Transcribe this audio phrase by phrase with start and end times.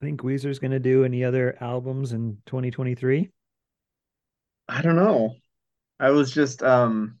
[0.00, 3.30] think Weezer's going to do any other albums in 2023?
[4.68, 5.34] I don't know.
[5.98, 7.18] I was just um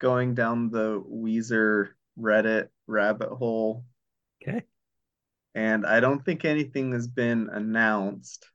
[0.00, 3.84] going down the Weezer Reddit rabbit hole,
[4.42, 4.62] Okay.
[5.54, 8.48] and I don't think anything has been announced.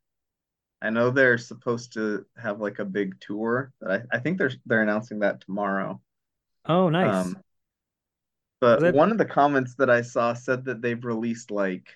[0.81, 4.51] I know they're supposed to have like a big tour, but I, I think they're
[4.65, 5.99] they're announcing that tomorrow.
[6.65, 7.25] Oh, nice.
[7.27, 7.37] Um,
[8.61, 11.87] but That- one of the comments that I saw said that they've released like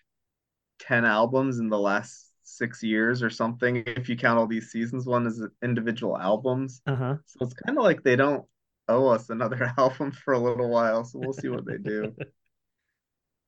[0.82, 5.06] 10 albums in the last six years or something, if you count all these seasons,
[5.06, 6.82] one is individual albums.
[6.87, 7.18] uh-huh.
[7.25, 8.46] So it's kind of like they don't
[8.89, 12.15] owe us another album for a little while, so we'll see what they do.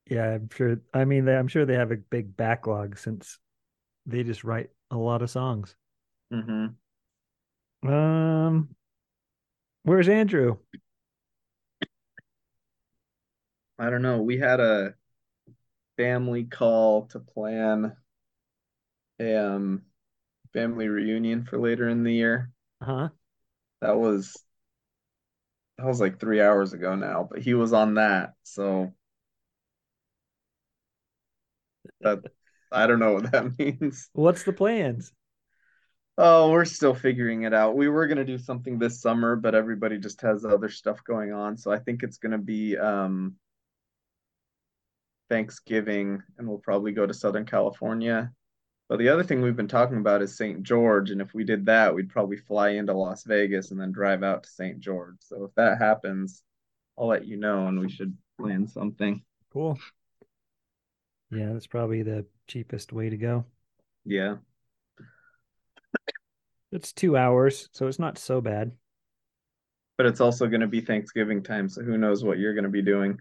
[0.09, 0.81] Yeah, I'm sure.
[0.93, 3.39] I mean, they, I'm sure they have a big backlog since
[4.05, 5.75] they just write a lot of songs.
[6.31, 6.75] hmm
[7.83, 8.75] Um,
[9.83, 10.57] where's Andrew?
[13.79, 14.21] I don't know.
[14.21, 14.95] We had a
[16.03, 17.95] family call to plan
[19.21, 19.83] a um
[20.51, 22.51] family reunion for later in the year.
[22.81, 23.07] Huh?
[23.79, 24.37] That was
[25.77, 28.93] that was like three hours ago now, but he was on that, so
[32.01, 32.19] that
[32.69, 34.09] I don't know what that means.
[34.11, 35.13] What's the plans?
[36.17, 37.77] Oh, we're still figuring it out.
[37.77, 41.55] We were gonna do something this summer, but everybody just has other stuff going on,
[41.55, 43.35] so I think it's gonna be um
[45.33, 48.31] Thanksgiving, and we'll probably go to Southern California.
[48.87, 50.61] But the other thing we've been talking about is St.
[50.61, 54.21] George, and if we did that, we'd probably fly into Las Vegas and then drive
[54.21, 54.79] out to St.
[54.79, 55.15] George.
[55.21, 56.43] So if that happens,
[56.99, 59.23] I'll let you know, and we should plan something.
[59.51, 59.79] Cool.
[61.31, 63.45] Yeah, that's probably the cheapest way to go.
[64.05, 64.35] Yeah.
[66.71, 68.71] It's two hours, so it's not so bad.
[69.97, 72.69] But it's also going to be Thanksgiving time, so who knows what you're going to
[72.69, 73.17] be doing.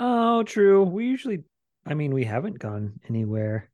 [0.00, 0.82] Oh, true.
[0.82, 1.44] We usually,
[1.86, 3.70] I mean, we haven't gone anywhere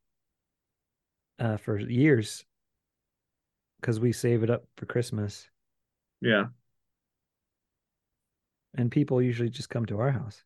[1.38, 2.44] uh for years
[3.80, 5.48] because we save it up for Christmas,
[6.20, 6.46] Yeah.
[8.74, 10.42] and people usually just come to our house,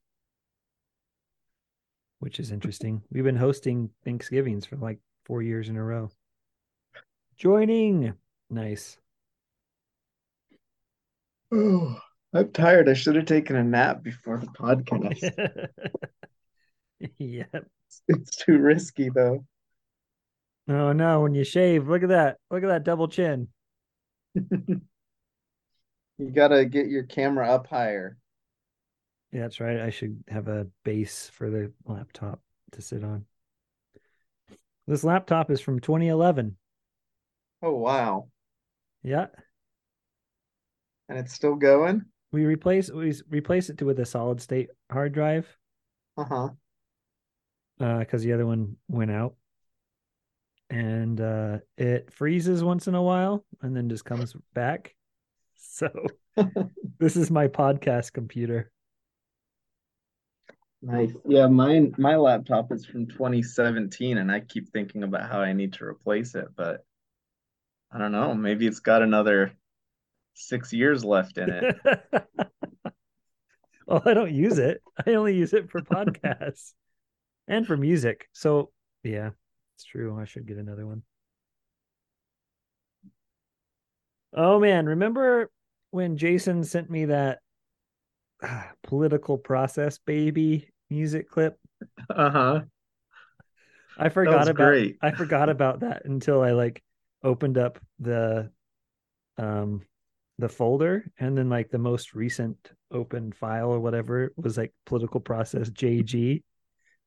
[2.19, 3.03] which is interesting.
[3.11, 6.11] We've been hosting Thanksgivings for like four years in a row.
[7.37, 8.15] Joining.
[8.51, 8.99] Nice.
[11.53, 11.99] Oh,
[12.33, 12.89] I'm tired.
[12.89, 15.69] I should have taken a nap before the podcast.
[17.19, 17.45] yeah.
[18.07, 19.45] It's too risky though.
[20.69, 22.37] Oh no, when you shave, look at that.
[22.51, 23.49] Look at that double chin.
[26.21, 28.19] You gotta get your camera up higher.
[29.33, 29.81] Yeah, that's right.
[29.81, 32.43] I should have a base for the laptop
[32.73, 33.25] to sit on.
[34.87, 36.59] This laptop is from 2011.
[37.63, 38.29] Oh wow.
[39.03, 39.29] Yeah.
[41.09, 42.05] And it's still going?
[42.33, 45.57] We replace we replace it to with a solid state hard drive
[46.17, 46.51] Uh-huh.
[47.81, 49.35] uh because the other one went out.
[50.69, 54.95] And uh it freezes once in a while and then just comes back.
[55.63, 55.89] So
[56.99, 58.71] this is my podcast computer.
[60.83, 61.13] Nice.
[61.27, 65.75] Yeah, mine my laptop is from 2017 and I keep thinking about how I need
[65.75, 66.85] to replace it, but
[67.93, 69.53] I don't know, maybe it's got another
[70.35, 71.81] six years left in it.
[73.87, 74.83] well, I don't use it.
[75.07, 76.73] I only use it for podcasts
[77.49, 78.29] and for music.
[78.33, 78.71] So
[79.03, 79.31] yeah,
[79.77, 80.19] it's true.
[80.21, 81.03] I should get another one.
[84.35, 85.51] Oh man, remember
[85.91, 87.41] when Jason sent me that
[88.43, 91.59] ah, political process baby music clip?
[92.09, 92.61] Uh-huh.
[93.99, 94.97] I forgot about great.
[95.03, 96.83] I forgot about that until I like
[97.23, 98.51] opened up the
[99.37, 99.83] um
[100.41, 105.21] the folder and then like the most recent open file or whatever was like political
[105.21, 106.43] process JG.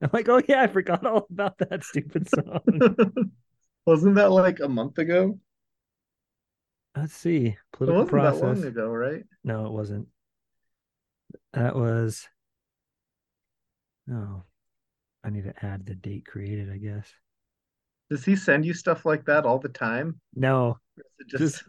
[0.02, 2.62] I'm like, oh yeah, I forgot all about that stupid song.
[3.86, 5.40] Wasn't that like a month ago?
[6.96, 7.48] Let's see.
[7.48, 8.64] It Political wasn't that long process.
[8.64, 9.24] ago, right?
[9.44, 10.08] No, it wasn't.
[11.54, 12.28] That was
[14.12, 14.44] oh.
[15.24, 17.08] I need to add the date created, I guess.
[18.10, 20.20] Does he send you stuff like that all the time?
[20.36, 21.64] No, Or is it just just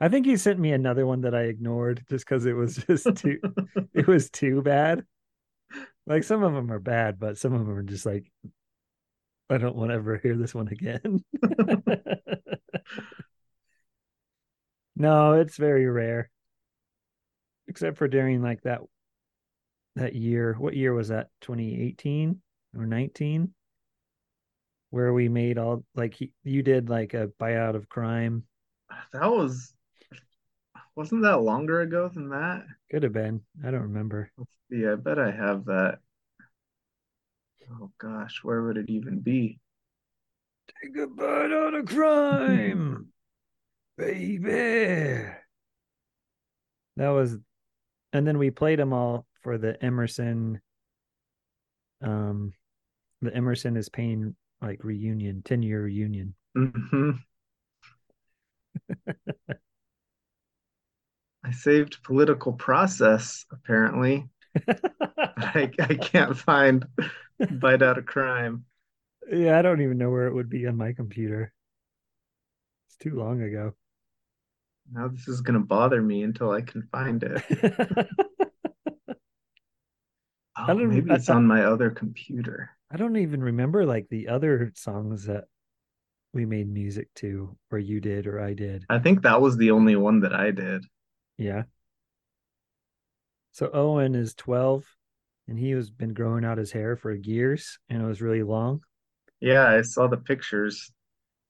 [0.00, 3.06] I think he sent me another one that I ignored just because it was just
[3.16, 3.38] too
[3.92, 5.04] it was too bad.
[6.06, 8.30] Like some of them are bad, but some of them are just like
[9.50, 11.22] I don't want to ever hear this one again.
[14.96, 16.30] no, it's very rare.
[17.68, 18.80] Except for during like that
[19.96, 20.54] that year.
[20.58, 21.28] What year was that?
[21.42, 22.40] 2018
[22.76, 23.54] or 19?
[24.90, 28.44] Where we made all like he, you did like a bite out of crime.
[29.12, 29.74] that was
[30.96, 32.64] wasn't that longer ago than that?
[32.90, 33.40] Could have been.
[33.64, 34.30] I don't remember.
[34.38, 35.98] Let's see, I bet I have that.
[37.80, 39.58] Oh gosh, where would it even be?
[40.82, 43.08] Take a bite out of crime,
[43.96, 45.30] baby.
[46.96, 47.36] That was,
[48.12, 50.60] and then we played them all for the Emerson.
[52.02, 52.52] Um,
[53.20, 56.34] the Emerson is paying like reunion, ten year reunion.
[56.54, 57.10] hmm
[61.44, 64.28] I saved political process apparently.
[65.36, 66.86] I, I can't find
[67.60, 68.64] bite out of crime.
[69.30, 71.52] yeah, I don't even know where it would be on my computer.
[72.88, 73.74] It's too long ago.
[74.92, 77.42] Now this is gonna bother me until I can find it.
[80.56, 82.70] I Oh, maybe it's on my other computer.
[82.90, 85.44] I don't even remember like the other songs that
[86.32, 88.84] we made music to, or you did, or I did.
[88.88, 90.84] I think that was the only one that I did.
[91.38, 91.64] Yeah.
[93.52, 94.84] So Owen is 12
[95.48, 98.80] and he has been growing out his hair for years and it was really long.
[99.40, 100.92] Yeah, I saw the pictures.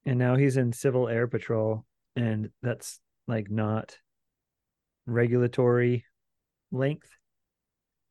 [0.04, 1.84] And now he's in Civil Air Patrol
[2.16, 3.96] and that's like not
[5.06, 6.04] regulatory
[6.70, 7.08] length.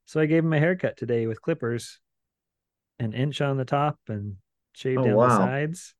[0.05, 1.99] So I gave him a haircut today with clippers,
[2.99, 4.37] an inch on the top and
[4.73, 5.95] shaved Oh, down the sides.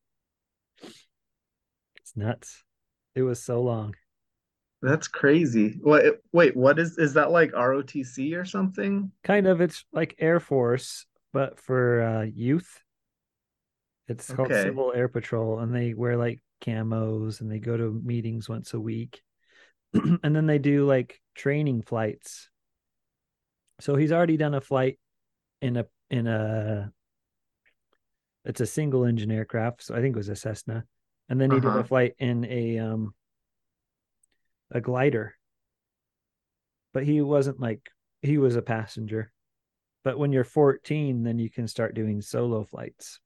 [1.96, 2.64] It's nuts.
[3.14, 3.94] It was so long.
[4.84, 5.78] That's crazy.
[5.82, 6.20] What?
[6.32, 9.10] Wait, what is is that like ROTC or something?
[9.24, 12.82] kind of it's like air force but for uh youth
[14.06, 14.62] it's called Okay.
[14.64, 18.80] civil air patrol and they wear like camos and they go to meetings once a
[18.80, 19.22] week
[19.94, 22.50] and then they do like training flights
[23.80, 24.98] so he's already done a flight
[25.62, 26.92] in a in a
[28.44, 30.84] it's a single engine aircraft so i think it was a cessna
[31.30, 31.80] and then he did Uh-huh.
[31.80, 33.14] a flight in a um
[34.70, 35.34] a glider
[36.92, 37.90] but he wasn't like
[38.22, 39.32] he was a passenger
[40.04, 43.20] but when you're 14 then you can start doing solo flights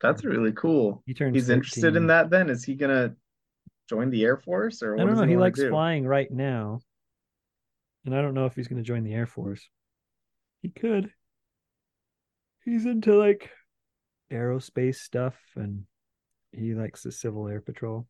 [0.00, 1.02] That's um, really cool.
[1.06, 2.48] he turns He's interested in that then?
[2.48, 3.14] Is he gonna
[3.88, 5.68] join the Air Force or i don't know he wanna likes do?
[5.70, 6.80] flying right now
[8.04, 9.68] and i don't know if he's to join the air force
[10.62, 11.12] he could
[12.64, 13.50] he's into like
[14.32, 15.84] aerospace stuff and
[16.52, 18.06] he likes the civil air patrol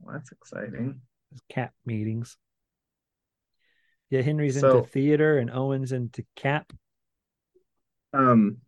[0.00, 1.00] Well, that's exciting.
[1.48, 2.36] Cap meetings
[4.10, 6.72] yeah henry's So- into theater and owen's into cap
[8.12, 8.58] Um,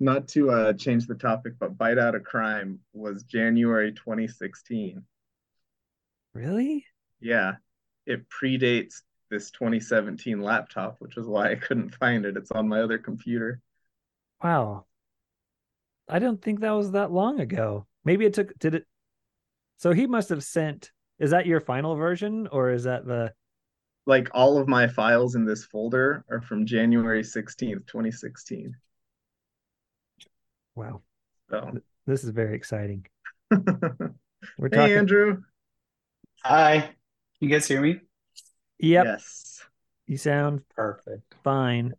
[0.00, 5.04] not to uh change the topic, but Bite Out of Crime was January 2016.
[6.34, 6.84] really
[7.20, 7.56] Yeah,
[8.06, 12.36] it predates this 2017 laptop, which is why I couldn't find it.
[12.36, 13.60] It's on my other computer.
[14.42, 14.86] Wow.
[16.08, 17.86] I don't think that was that long ago.
[18.04, 18.86] Maybe it took did it
[19.78, 20.90] so he must have sent
[21.22, 23.32] is that your final version or is that the
[24.06, 28.74] Like all of my files in this folder are from January 16th, 2016.
[30.74, 31.00] wow.
[31.48, 33.06] So, This is very exciting.
[33.50, 33.58] hey
[34.58, 35.42] We're talking Andrew.
[36.44, 36.90] Hi.
[37.38, 38.00] You guys hear me?
[38.80, 39.64] Yep, Yes.
[40.08, 41.34] you sound Perfect.
[41.44, 41.94] fine.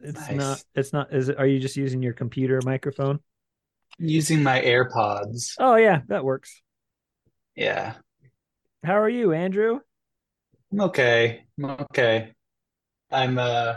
[0.00, 0.36] It's Nice.
[0.36, 3.20] not it's not is it are you just using your computer microphone?
[3.98, 5.54] Using my AirPods.
[5.60, 6.60] Oh yeah, that works.
[7.54, 7.94] Yeah.
[8.84, 9.80] How are you, Andrew?
[10.72, 11.44] I'm okay.
[11.58, 12.32] I'm okay.
[13.10, 13.76] I'm uh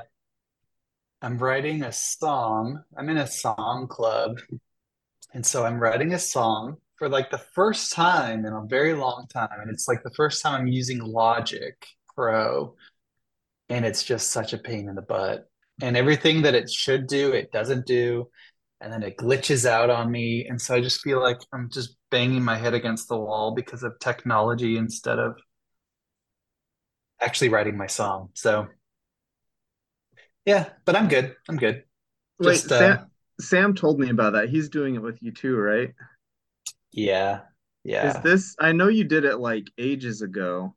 [1.22, 2.84] I'm writing a song.
[2.98, 4.40] I'm in a song club.
[5.34, 9.26] And so I'm writing a song for like the first time in a very long
[9.34, 9.60] time.
[9.60, 11.76] And it's like the first time I'm using Logic
[12.16, 12.76] Pro.
[13.68, 15.50] And it's just such a pain in the butt.
[15.82, 18.30] And everything that it should do, it doesn't do.
[18.80, 20.46] And then it glitches out on me.
[20.48, 23.84] And so I just feel like I'm just banging my head against the wall because
[23.84, 25.36] of technology instead of
[27.22, 28.30] actually writing my song.
[28.34, 28.68] So
[30.46, 31.36] yeah, but I'm good.
[31.50, 31.84] I'm good.
[32.40, 34.50] Wait, Just uh, Sam, Sam told me about that.
[34.50, 35.94] He's doing it with you too, right?
[36.92, 37.42] yeah,
[37.84, 38.18] Yeah.
[38.18, 40.76] Is this, I know you did it like ages ago.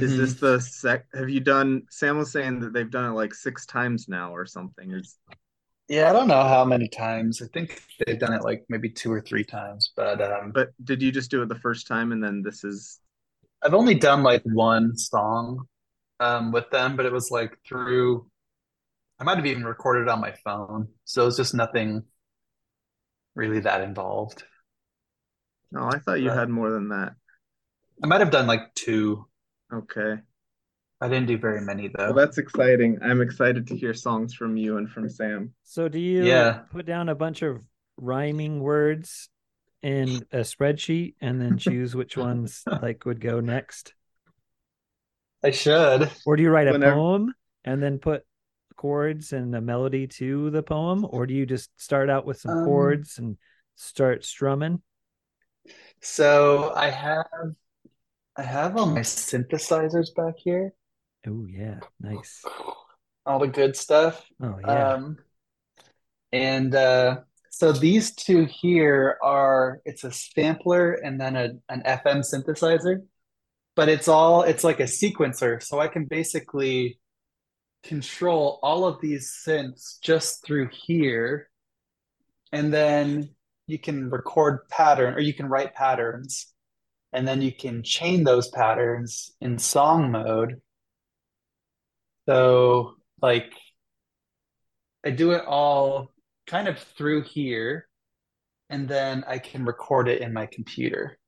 [0.00, 0.16] Is Mhm.
[0.16, 3.64] this the sec, have you done, Sam was saying that they've done it like six
[3.66, 4.92] times now or something.
[4.92, 5.18] Is,
[5.88, 7.42] Yeah, I don't know how many times.
[7.42, 11.02] I think they've done it like maybe two or three times, but um, but did
[11.02, 13.00] you just do it the first time and then this is,
[13.62, 15.66] I've only done like one song
[16.20, 18.30] um with them, but it was like through
[19.20, 20.88] I might have even recorded on my phone.
[21.04, 22.04] So it was just nothing
[23.34, 24.44] really that involved.
[25.70, 26.32] no, I thought you Right.
[26.32, 27.16] had more than that.
[28.02, 29.26] I might have done like two.
[29.72, 30.22] Okay.
[31.00, 32.06] I didn't do very many though.
[32.06, 32.98] Well, that's exciting.
[33.02, 35.52] I'm excited to hear songs from you and from Sam.
[35.64, 36.60] So do you Yeah.
[36.70, 37.60] put down a bunch of
[37.96, 39.28] rhyming words
[39.82, 43.94] in a spreadsheet and then choose which ones like would go next?
[45.42, 46.10] I should.
[46.24, 47.34] Or do you write a Whenever- poem
[47.64, 48.24] and then put
[48.76, 52.58] chords and a melody to the poem, or do you just start out with some
[52.58, 53.36] Um, chords and
[53.76, 54.82] start strumming?
[56.00, 57.26] So I have
[58.36, 60.72] I have all my synthesizers back here,
[61.26, 62.44] Oh yeah, nice.
[63.26, 64.24] all the good stuff.
[64.42, 64.92] Oh yeah.
[64.92, 65.18] Um,
[66.32, 67.18] and uh,
[67.50, 73.02] so these two here are it's a sampler and then a an FM synthesizer,
[73.76, 76.98] but it's all it's like a sequencer, so I can basically
[77.84, 81.48] control all of these synths just through here,
[82.52, 83.30] and then
[83.66, 86.52] you can record pattern or you can write patterns,
[87.12, 90.60] and then you can chain those patterns in song mode.
[92.26, 93.52] So like
[95.04, 96.12] I do it all
[96.46, 97.88] kind of through here,
[98.70, 101.18] and then I can record it in my computer.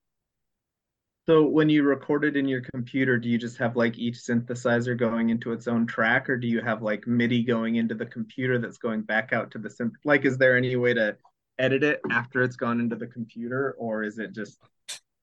[1.27, 4.97] So when you record it in your computer, do you just have like each synthesizer
[4.97, 8.59] going into its own track, or do you have like MIDI going into the computer
[8.59, 9.95] that's going back out to the synth?
[10.05, 11.17] Like, is there any way to
[11.59, 14.59] edit it after it's gone into the computer, or is it just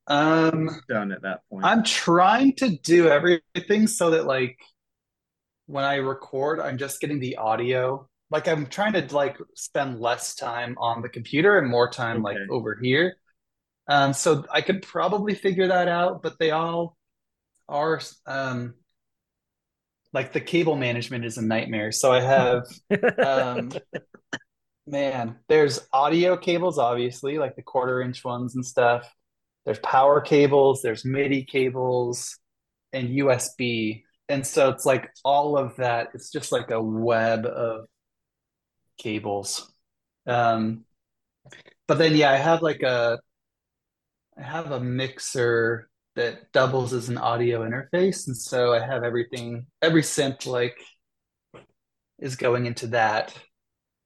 [0.08, 1.66] Um, done at that point?
[1.66, 4.60] I'm trying to do everything so that like
[5.66, 8.08] when I record, I'm just getting the audio.
[8.30, 12.38] Like I'm trying to like spend less time on the computer and more time like
[12.50, 13.18] over here.
[13.88, 16.98] Um, so I could probably figure that out, but they all
[17.70, 18.74] are um
[20.12, 21.92] like the cable management is a nightmare.
[21.92, 22.64] So I have
[23.18, 23.72] um
[24.88, 29.10] man, there's audio cables, obviously, like the quarter inch ones and stuff.
[29.66, 32.38] There's power cables, there's MIDI cables,
[32.92, 34.04] and USB.
[34.34, 37.86] And so it's like all of that, it's just like a web of
[38.98, 39.72] cables.
[40.26, 40.86] Um,
[41.88, 43.20] but then yeah, I have like a
[44.36, 49.68] I have a mixer that doubles as an audio interface, and so I have everything,
[49.84, 50.78] every synth like
[52.18, 53.38] is going into that,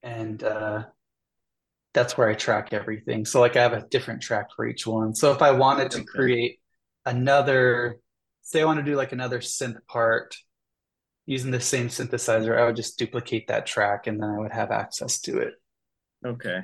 [0.03, 0.83] and uh,
[1.93, 3.23] that's where I track everything.
[3.23, 5.15] So like I have a different track for each one.
[5.15, 6.59] So if I wanted to create
[7.05, 7.99] another,
[8.47, 10.37] say I want to do like another synth part
[11.25, 14.71] using the same synthesizer, I would just duplicate that track and then I would have
[14.71, 15.55] access to it.
[16.25, 16.61] Okay.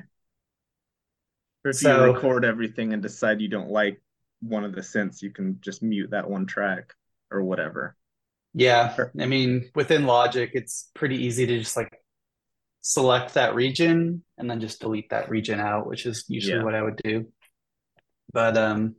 [1.62, 4.00] Or if So- you record everything and decide you don't like
[4.40, 6.94] one of the synths, you can just mute that one track
[7.30, 7.96] or whatever.
[8.54, 12.00] Yeah, I mean, within Logic, it's pretty easy to just like
[12.80, 16.64] select that region and then just delete that region out, which is usually Yeah.
[16.64, 17.30] what I would do.
[18.32, 18.96] But um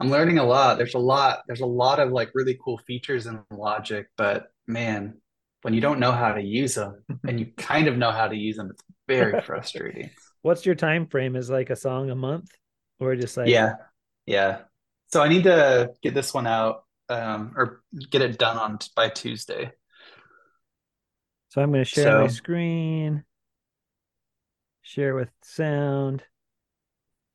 [0.00, 0.78] I'm learning a lot.
[0.78, 5.18] There's a lot, there's a lot of like really cool features in Logic, but man,
[5.62, 8.36] when you don't know how to use them and you kind of know how to
[8.36, 10.10] use them, it's very frustrating.
[10.42, 11.36] What's your time frame?
[11.36, 12.50] Is like a song a month,
[13.00, 13.74] or just like Yeah,
[14.26, 14.62] yeah.
[15.06, 19.08] So I need to get this one out um or get it done on by
[19.08, 19.72] Tuesday.
[21.48, 23.22] So I'm going to share my screen,
[24.82, 26.24] share with sound.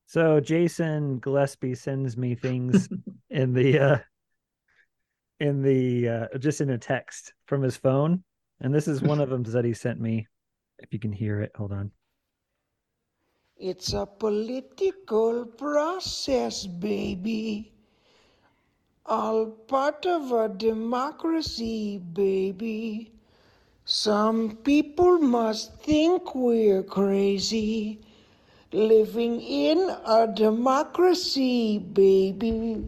[0.10, 2.90] So Jason Gillespie sends me things
[3.30, 3.98] in the uh
[5.40, 8.24] in the uh just in a text from his phone,
[8.60, 10.28] and this is one of them that he sent me.
[10.80, 11.92] If you can hear it, hold on.
[13.56, 17.72] It's a political process, baby.
[19.06, 23.12] All part of a democracy, baby.
[23.86, 28.02] Some people must think we're crazy.
[28.72, 32.86] Living in a democracy, baby.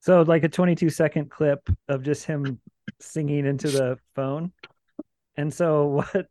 [0.00, 2.60] So like a 22 second clip of just him
[3.00, 4.52] singing into the phone.
[5.36, 6.26] And so what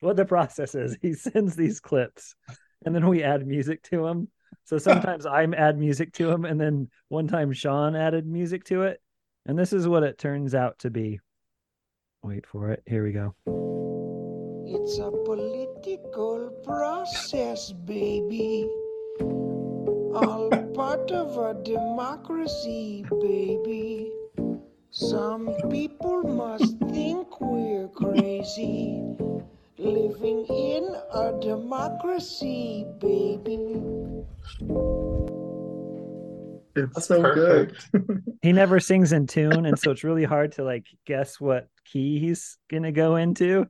[0.00, 2.34] what the process is, he sends these clips
[2.84, 4.28] and then we add music to them.
[4.64, 8.82] So sometimes I'm add music to them and then one time Sean added music to
[8.82, 9.00] it.
[9.46, 11.20] And this is what it turns out to be.
[12.22, 12.82] Wait for it.
[12.86, 14.01] Here we go.
[14.74, 18.66] It's a political process, baby.
[19.20, 24.10] All part of a democracy, baby.
[24.88, 29.02] Some people must think we're crazy.
[29.76, 33.76] Living in a democracy, baby.
[36.74, 37.76] It's That's so good.
[38.40, 42.18] He never sings in tune, and so it's really hard to like guess what key
[42.18, 43.66] he's gonna go into.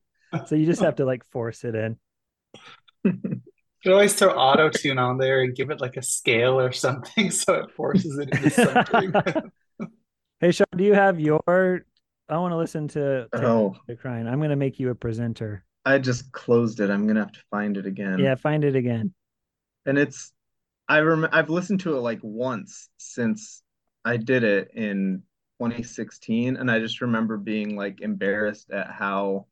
[0.46, 1.96] So you just have to like force it in.
[3.84, 7.32] You always throw auto tune on there and give it like a scale or something
[7.32, 9.12] so it forces it into something.
[10.40, 11.84] Hey Sean, do you have your
[12.28, 14.26] I want to listen to, to Oh, You're crying.
[14.26, 15.64] I'm gonna make you a presenter.
[15.84, 16.90] I just closed it.
[16.90, 18.18] I'm gonna have to find it again.
[18.18, 19.14] Yeah, find it again.
[19.86, 20.32] And it's
[20.88, 23.62] I rem I've listened to it like once since
[24.04, 25.22] I did it in
[25.60, 29.46] 2016, and I just remember being like embarrassed at how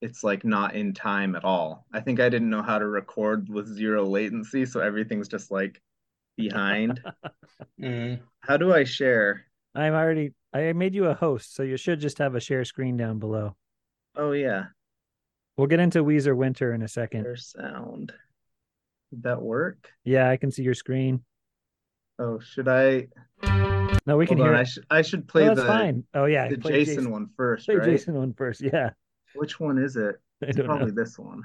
[0.00, 1.86] it's like not in time at all.
[1.92, 5.80] I think I didn't know how to record with zero latency, so everything's just like
[6.36, 7.00] behind.
[7.80, 8.20] Mm.
[8.40, 9.44] How do I share?
[9.74, 12.96] I'm already I made you a host, so you should just have a share screen
[12.96, 13.56] down below.
[14.16, 14.66] Oh yeah,
[15.56, 17.24] We'll get into Weezer Winter in a second.
[17.24, 18.12] share sound.
[19.10, 19.90] Did that work?
[20.04, 21.24] Yeah, I can see your screen.
[22.18, 23.08] Oh, should I?
[24.06, 24.68] No, we can on, hear I it.
[24.68, 26.04] should I should No, play that's the fine.
[26.14, 27.90] Oh yeah, the play Jason, one first, Play right?
[27.90, 28.60] Jason one first.
[28.60, 28.90] Yeah,
[29.34, 30.16] Which one is it?
[30.42, 31.02] I It's probably know.
[31.02, 31.42] this one.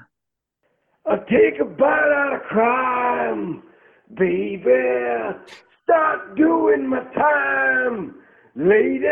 [1.06, 3.62] I take a bite out of crime,
[4.14, 5.36] baby.
[5.82, 8.14] Start doing my time,
[8.56, 9.06] lady.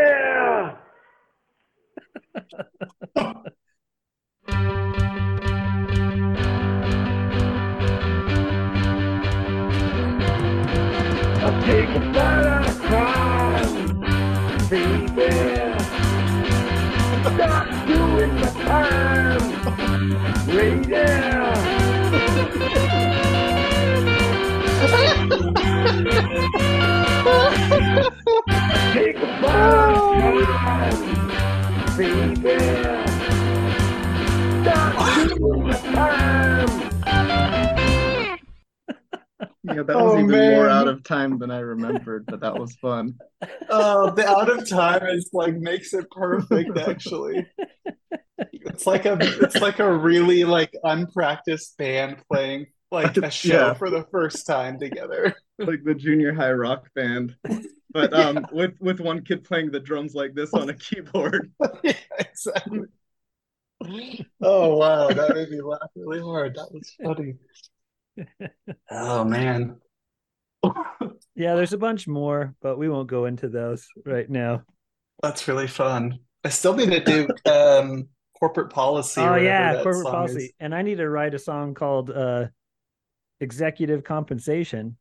[11.44, 14.00] I take a bite out of crime,
[14.68, 15.30] baby.
[17.34, 17.68] Start
[18.72, 20.92] time, lady.
[28.92, 30.96] Take a bite,
[31.96, 32.58] baby.
[34.62, 36.68] Start doing my time.
[39.64, 42.74] Yeah, that Oh, was even more out of time than I remembered, but that was
[42.76, 43.14] fun.
[43.70, 47.46] Oh, the out of time is like makes it perfect actually.
[48.52, 53.75] It's like a it's like a really like unpracticed band playing like a show Yeah.
[53.75, 55.34] for the first time together.
[55.58, 57.37] Like the junior high rock band.
[57.90, 61.52] But um with with one kid playing the drums like this on a keyboard.
[61.82, 62.80] Yeah, exactly.
[64.40, 66.54] Oh wow, that made me laugh really hard.
[66.54, 67.34] That was funny.
[68.90, 69.80] Oh man.
[71.34, 74.62] Yeah, there's a bunch more, but we won't go into those right now.
[75.22, 76.18] That's really fun.
[76.44, 78.08] I still need to do um
[78.42, 80.44] corporate policy oh yeah, corporate policy.
[80.46, 80.52] is.
[80.58, 82.49] And I need to write a song called uh
[83.38, 84.96] Executive Compensation.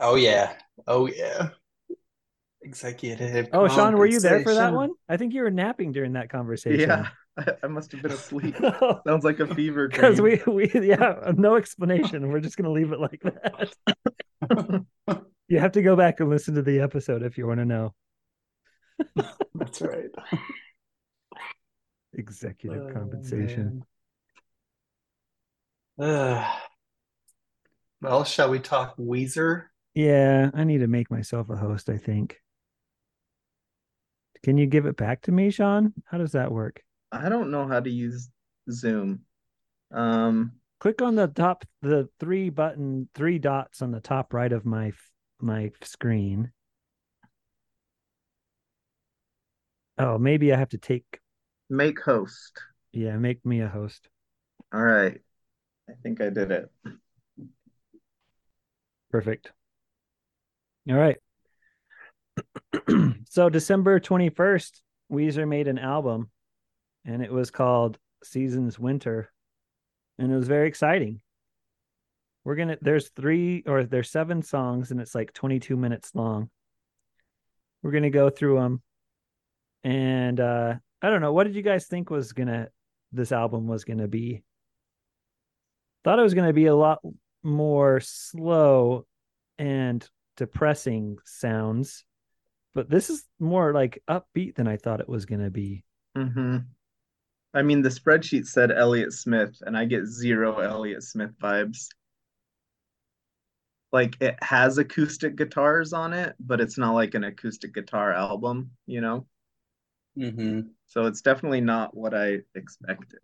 [0.00, 0.54] Oh yeah.
[0.86, 1.50] Oh yeah.
[2.62, 3.50] Executive.
[3.52, 4.92] Oh, Sean, were you there for that one?
[5.06, 6.88] I think you were napping during that conversation.
[6.88, 7.08] Yeah.
[7.36, 8.56] I, I must have been asleep.
[9.06, 12.28] Sounds like a fever Because we we yeah, no explanation.
[12.28, 14.86] We're just gonna leave it like that.
[15.48, 17.94] you have to go back and listen to the episode if you want to know.
[19.54, 20.08] That's right.
[22.18, 23.84] Executive Oh, compensation.
[26.00, 26.60] Ugh.
[28.02, 29.64] well, shall we talk Weezer?
[29.94, 32.36] Yeah, I need to make myself a host, I think.
[34.42, 35.94] Can you give it back to me, Sean?
[36.04, 36.82] How does that work?
[37.10, 38.28] I don't know how to use
[38.70, 39.20] Zoom.
[39.90, 44.64] Um Click on the top the three button three dots on the top right of
[44.64, 44.92] my
[45.40, 46.52] my screen.
[49.98, 51.18] Oh, maybe I have to take
[51.70, 52.60] make host.
[52.92, 54.08] yeah, make me a host.
[54.72, 55.18] All right.
[55.88, 56.70] I think I did it.
[59.10, 59.52] Perfect.
[60.88, 61.16] All right.
[63.30, 66.30] so December 21st, Weezer made an album
[67.04, 69.32] and it was called Seasons Winter.
[70.18, 71.20] And it was very exciting.
[72.44, 76.50] We're going to there's 3 or there's 7 songs and it's like 22 minutes long.
[77.82, 78.82] We're going to go through them.
[79.84, 82.70] And uh I don't know, what did you guys think was to
[83.12, 84.42] this album was to be?
[86.04, 87.00] Thought it was to be a lot
[87.42, 89.06] more slow
[89.58, 92.04] and depressing sounds,
[92.74, 95.84] but this is more like upbeat than I thought it was to be.
[96.16, 96.58] hmm
[97.54, 101.88] I mean, the spreadsheet said Elliott Smith, and I get zero Elliott Smith vibes.
[103.90, 108.72] Like it has acoustic guitars on it, but it's not like an acoustic guitar album,
[108.86, 109.26] you know?
[110.18, 110.60] Mm-hmm.
[110.88, 113.20] So it's definitely not what I expected.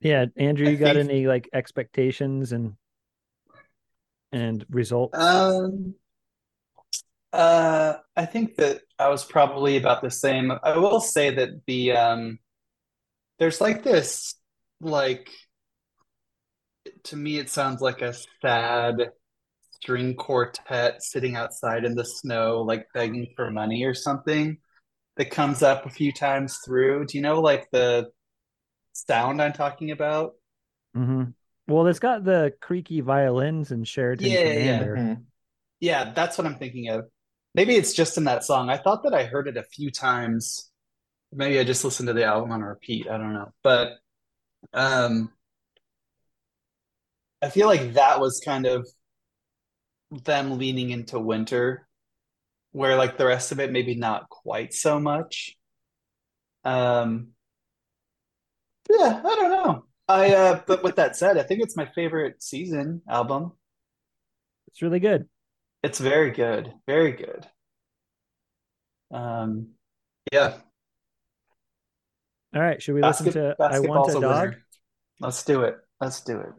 [0.00, 2.74] Yeah, Andrew, I you got think- any like expectations and
[4.30, 5.18] and results?
[5.18, 5.94] Um,
[7.32, 10.52] uh, I think that I was probably about the same.
[10.62, 12.38] I will say that the um,
[13.38, 14.34] there's like this,
[14.80, 15.30] like,
[17.04, 19.12] to me, it sounds like a sad
[19.72, 24.58] string quartet sitting outside in the snow, like begging for money or something
[25.18, 27.06] that comes up a few times through.
[27.06, 28.10] Do you know like the
[28.94, 30.34] sound I'm talking about?
[30.94, 31.24] hmm
[31.66, 34.86] Well, it's got the creaky violins and Sheraton Yeah, yeah, yeah.
[34.86, 34.96] Commander.
[34.96, 35.24] Mhm.
[35.80, 37.06] Yeah, that's what I'm thinking of.
[37.54, 38.70] Maybe it's just in that song.
[38.70, 40.70] I thought that I heard it a few times.
[41.32, 43.08] Maybe I just listened to the album on repeat.
[43.08, 43.52] I don't know.
[43.64, 43.98] But
[44.74, 45.32] um
[47.42, 48.86] I feel like that was kind of
[50.10, 51.87] them leaning into winter,
[52.72, 55.56] where like the rest of it maybe not quite so much.
[56.64, 57.28] Um
[58.90, 59.84] Yeah, I don't know.
[60.08, 63.52] I uh but with that said, I think it's my favorite season album.
[64.68, 65.28] It's really good.
[65.82, 66.72] It's very good.
[66.86, 67.46] Very good.
[69.10, 69.68] Um
[70.32, 70.58] yeah.
[72.54, 74.48] All right, should we listen Basket, to I Want a Dog?
[74.48, 74.64] winner.
[75.20, 75.76] Let's do it.
[76.00, 76.52] Let's do it.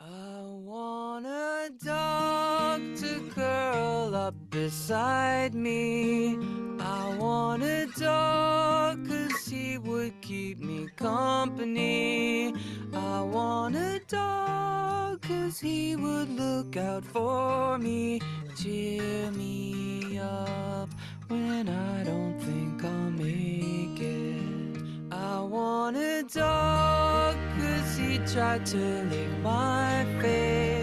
[0.00, 6.36] I a dog to curl up beside me.
[6.80, 12.52] I want a dog cause he would keep me company.
[12.92, 18.20] I want a dog cause he would look out for me,
[18.56, 20.88] cheer me up
[21.28, 24.82] when I don't think I'll make it.
[25.12, 30.81] I want a dog cause he tried to lick my face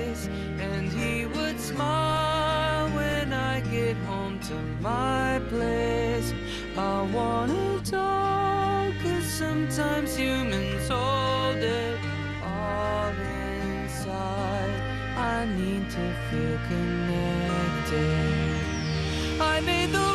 [3.97, 6.31] Home to my place.
[6.77, 11.99] I wanna dog cause sometimes humans hold it
[12.43, 14.73] all inside.
[15.17, 18.21] I need to feel connected.
[19.41, 20.08] I made the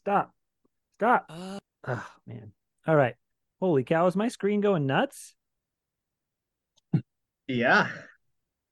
[0.00, 0.32] stop.
[0.98, 1.26] Stop.
[1.28, 2.52] Uh, Oh man.
[2.86, 3.14] All right.
[3.60, 5.34] Holy cow, is my screen going nuts?
[7.46, 7.88] Yeah.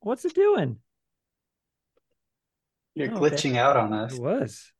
[0.01, 0.77] What's it doing?
[2.95, 3.35] You're Oh, okay.
[3.35, 4.15] glitching out on us.
[4.15, 4.73] It was.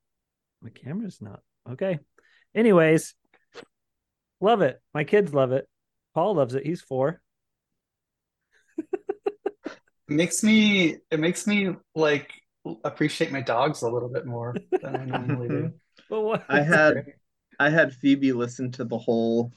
[0.63, 1.41] My camera's not.
[1.71, 1.99] Okay.
[2.55, 3.15] Anyways,
[4.41, 4.81] love it.
[4.93, 5.67] My kids love it.
[6.15, 6.67] Paul loves it.
[6.67, 7.21] He's four.
[10.09, 12.31] makes me it makes me like
[12.85, 15.73] appreciate my dogs a little bit more than I normally do.
[16.09, 16.45] But what?
[16.49, 17.13] I had
[17.59, 19.53] I had Phoebe listen to the whole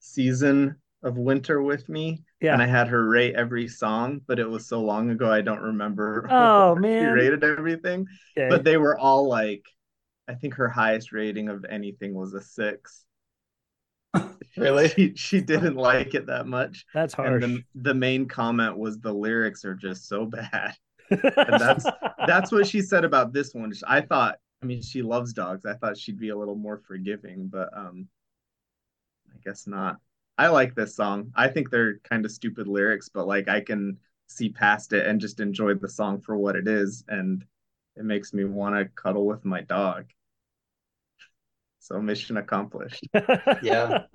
[0.00, 2.52] season of Winter with me, yeah.
[2.52, 5.60] and I had her rate every song, but it was so long ago I don't
[5.60, 7.12] remember Oh, what she man.
[7.14, 8.06] rated everything.
[8.38, 8.48] Okay.
[8.48, 9.64] But they were all like,
[10.28, 13.04] I think her highest rating of anything was a six.
[14.56, 14.88] Really?
[14.88, 16.84] She she didn't like it that much.
[16.92, 17.42] That's And harsh.
[17.42, 20.74] the the main comment was the lyrics are just so bad.
[21.10, 21.86] that's-
[22.26, 23.72] That's what she said about this one.
[23.88, 25.66] I thought, I mean, she loves dogs.
[25.66, 28.06] I thought she'd be a little more forgiving, but um,
[29.32, 29.96] I guess not.
[30.38, 31.32] I like this song.
[31.34, 33.98] I think they're kind of stupid lyrics, but like I can
[34.28, 37.44] see past it and just enjoy the song for what it is, and
[37.96, 40.06] it makes me want to cuddle with my dog.
[41.80, 43.06] So mission accomplished.
[43.62, 44.04] Yeah.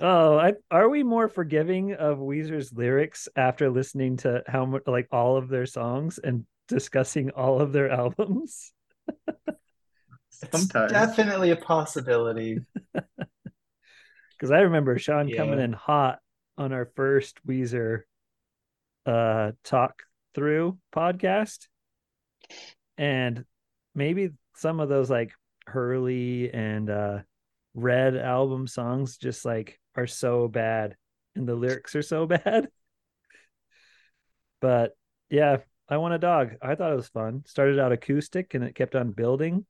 [0.00, 5.06] Oh, I, are we more forgiving of Weezer's lyrics after listening to how much, like
[5.12, 8.72] all of their songs and discussing all of their albums?
[10.52, 12.58] It's definitely a possibility.
[14.36, 16.18] Because I remember Sean coming in hot
[16.58, 18.00] on our first Weezer
[19.06, 20.02] uh talk
[20.34, 21.68] through podcast.
[22.98, 23.44] And
[23.94, 25.32] maybe some of those like
[25.66, 27.18] Hurley and uh
[27.74, 30.96] Red album songs just like are so bad
[31.36, 32.68] and the lyrics are so bad.
[34.60, 34.96] But
[35.30, 36.52] yeah, I want a dog.
[36.62, 37.42] I thought it was fun.
[37.46, 39.66] Started out acoustic and it kept on building.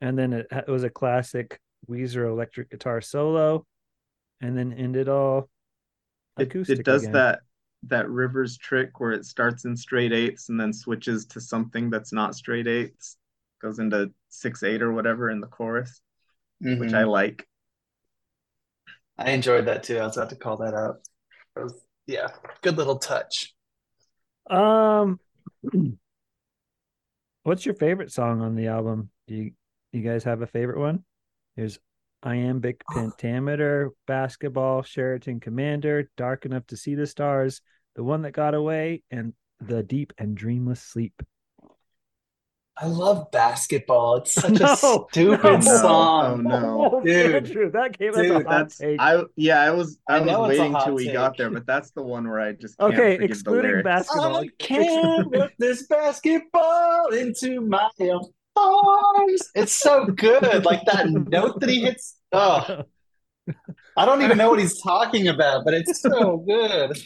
[0.00, 3.66] And then it, it was a classic Weezer electric guitar solo
[4.40, 5.48] and then ended all
[6.36, 7.14] acoustic it does again.
[7.14, 7.40] that
[7.88, 12.12] that Rivers trick where it starts in straight eights and then switches to something that's
[12.12, 13.16] not straight eights,
[13.62, 16.00] goes into six eight or whatever in the chorus,
[16.60, 17.10] which I Mhm.
[17.10, 17.46] like.
[19.18, 19.98] I enjoyed that too.
[19.98, 21.00] I was about to call that out.
[21.56, 22.28] It was, yeah,
[22.62, 23.54] good little touch.
[24.48, 25.20] Um,
[27.42, 29.10] what's your favorite song on the album?
[29.26, 29.52] Do you
[29.92, 31.04] you guys have a favorite one?
[31.56, 31.78] There's
[32.22, 37.60] Iambic Pentameter, Basketball, Sheraton Commander, Dark Enough to See the Stars,
[37.94, 41.14] The One That Got Away, and The Deep and Dreamless Sleep.
[42.78, 44.16] I love basketball.
[44.16, 45.60] It's such No, a stupid no.
[45.60, 46.46] song.
[46.46, 46.90] Oh, no.
[46.96, 47.34] Oh, Dude.
[47.34, 49.00] Andrew, that came as a hot That's take.
[49.00, 51.90] I yeah, I was I, I was waiting hot till we got there, but that's
[51.92, 54.36] the one where I just can't Okay, forgive the excluding basketball.
[54.36, 57.88] I can't put this basketball into my
[58.56, 59.50] arms.
[59.54, 60.64] It's so good.
[60.64, 62.16] Like that note that he hits.
[62.32, 62.82] Oh,
[63.96, 66.98] I don't even know what he's talking about, but it's so good.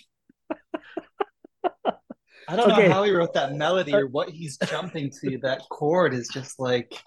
[2.51, 2.89] I don't Okay.
[2.89, 5.39] know how he wrote that melody or what he's jumping to.
[5.39, 7.01] That chord is just like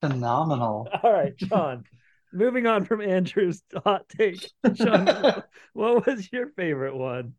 [0.00, 0.88] phenomenal.
[1.02, 1.84] All right, Sean.
[2.32, 4.48] Moving on from Andrew's hot take.
[4.76, 5.06] Sean,
[5.72, 7.34] what was your favorite one?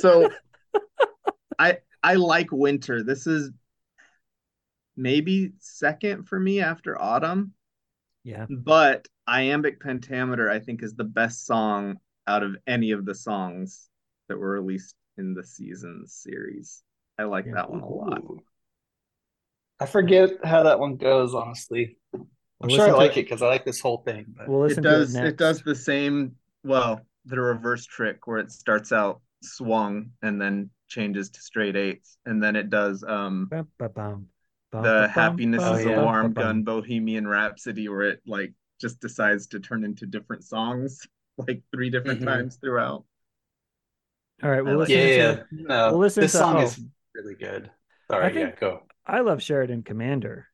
[0.00, 0.30] So
[1.58, 3.04] I I like winter.
[3.04, 3.50] This is
[4.96, 7.52] maybe second for me after autumn,
[8.24, 8.46] Yeah.
[8.48, 13.88] but Iambic Pentameter I think is the best song out of any of the songs
[14.28, 16.82] that were released in the season series.
[17.18, 17.54] I like Yeah.
[17.54, 18.22] that one a lot.
[19.80, 21.98] I forget how that one goes, honestly.
[22.14, 24.26] I'm We'll sure I like it- it because I like this whole thing.
[24.36, 28.50] But We'll It does it it does the same well, the reverse trick where it
[28.50, 33.68] starts out swung and then changes to straight eights and then it does um Bum,
[33.78, 34.28] ba, bum,
[34.70, 36.44] bum, the ba, bum, happiness bum, is Oh, a warm ba, bum.
[36.44, 41.06] gun bohemian rhapsody where it like just decides to turn into different songs
[41.38, 42.24] like three different Mhm.
[42.24, 43.04] times throughout
[44.44, 45.46] All right, we'll listen yeah, to.
[45.52, 46.60] no, we'll listen this to- song oh.
[46.62, 46.78] is
[47.14, 47.70] really good.
[48.10, 48.82] Sorry, I think- yeah, go.
[49.06, 50.46] I love Sheraton Commander.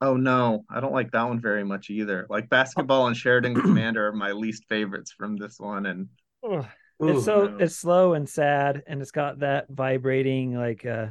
[0.00, 4.08] oh no i don't like that one very much either like basketball and sheraton commander
[4.08, 6.08] are my least favorites from this one and
[6.42, 6.66] Ugh.
[7.02, 7.56] Ooh, it's so no.
[7.58, 11.06] it's slow and sad, and it's got that vibrating like uh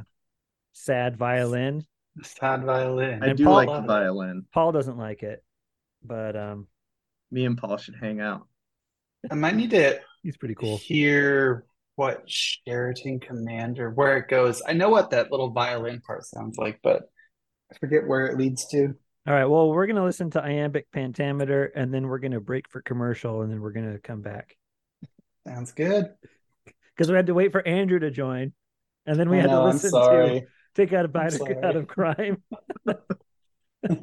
[0.74, 1.84] sad violin.
[2.22, 3.22] sad violin.
[3.22, 5.42] i And do Paul- like the violin Paul doesn't like it,
[6.04, 6.68] but um,
[7.30, 8.46] me and paul should hang out
[9.30, 10.76] I might need to he's pretty cool.
[10.76, 11.64] hear
[11.96, 14.62] what Sheraton Commander, where it goes.
[14.66, 17.02] I know what that little violin part sounds like, but
[17.72, 18.94] I forget where it leads to.
[19.26, 22.82] All right, well, we're gonna listen to Iambic Pentameter, and then we're gonna break for
[22.82, 24.56] commercial, and then we're gonna come back
[25.46, 26.10] Sounds good.
[26.94, 28.52] because we had to wait for Andrew to join,
[29.06, 30.42] and then we I had to know, I'm listen to
[30.74, 32.42] take out a bite of, out of crime.
[32.86, 33.02] oh,
[33.86, 34.02] and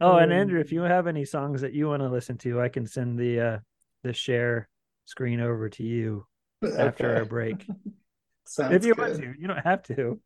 [0.00, 2.86] Um, Andrew, if you have any songs that you want to listen to, I can
[2.86, 3.58] send the uh
[4.04, 4.68] the share
[5.06, 6.24] screen over to you
[6.62, 7.66] after our break.
[8.46, 9.10] Sounds if you good.
[9.10, 10.20] want to, you don't have to.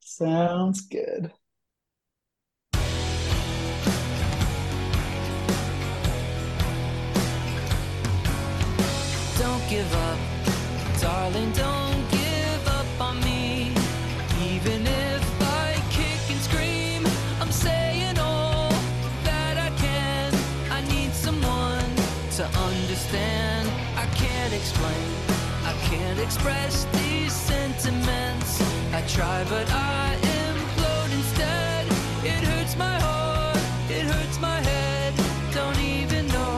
[0.00, 1.32] Sounds good.
[9.38, 10.18] Don't give up,
[11.00, 13.72] darling, don't give up on me.
[14.44, 17.04] Even if I kick and scream,
[17.40, 18.68] I'm saying all
[19.24, 20.32] that I can.
[20.70, 21.84] I need someone
[22.36, 23.68] to understand.
[23.96, 25.23] I can't explain, I
[25.96, 28.50] can't express these sentiments.
[28.92, 31.86] I try, but I implode instead.
[32.32, 35.14] It hurts my heart, it hurts my head.
[35.52, 36.56] Don't even know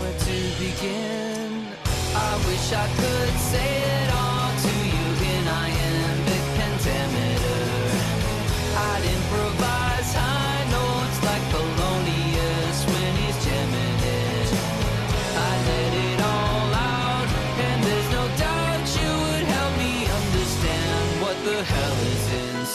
[0.00, 1.66] where to begin.
[2.28, 3.05] I wish I could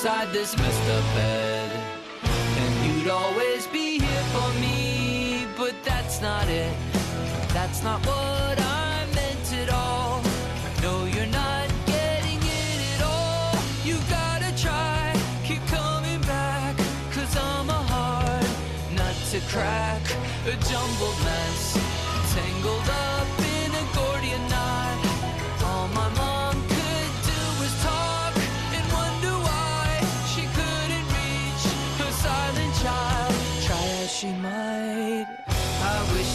[0.01, 1.69] inside this messed up bed
[2.23, 6.75] And you'd always be here for me, but that's not it.
[7.53, 10.23] That's not what I meant at all.
[10.81, 13.53] No, you're not getting it at all.
[13.85, 16.75] You gotta try, keep coming back.
[17.13, 18.47] Cause I'm a hard
[18.97, 20.01] nut to crack.
[20.47, 21.77] A jumbled mess,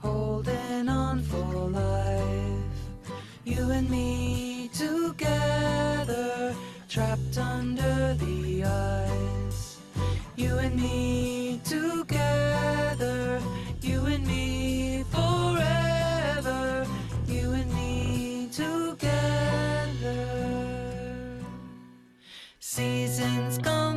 [0.00, 2.78] holding on for life.
[3.44, 6.54] You and me together,
[6.88, 9.78] trapped under the ice.
[10.36, 13.40] You and me together,
[13.82, 16.86] you and me forever.
[17.26, 20.18] You and me together.
[22.60, 23.87] Seasons come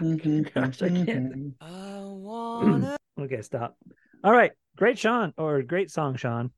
[0.00, 0.04] Ah,
[0.54, 1.54] gosh, I can't.
[1.60, 2.96] I wanna.
[3.20, 3.76] Okay, stop.
[4.24, 6.50] All right, great Sean or great song, Sean.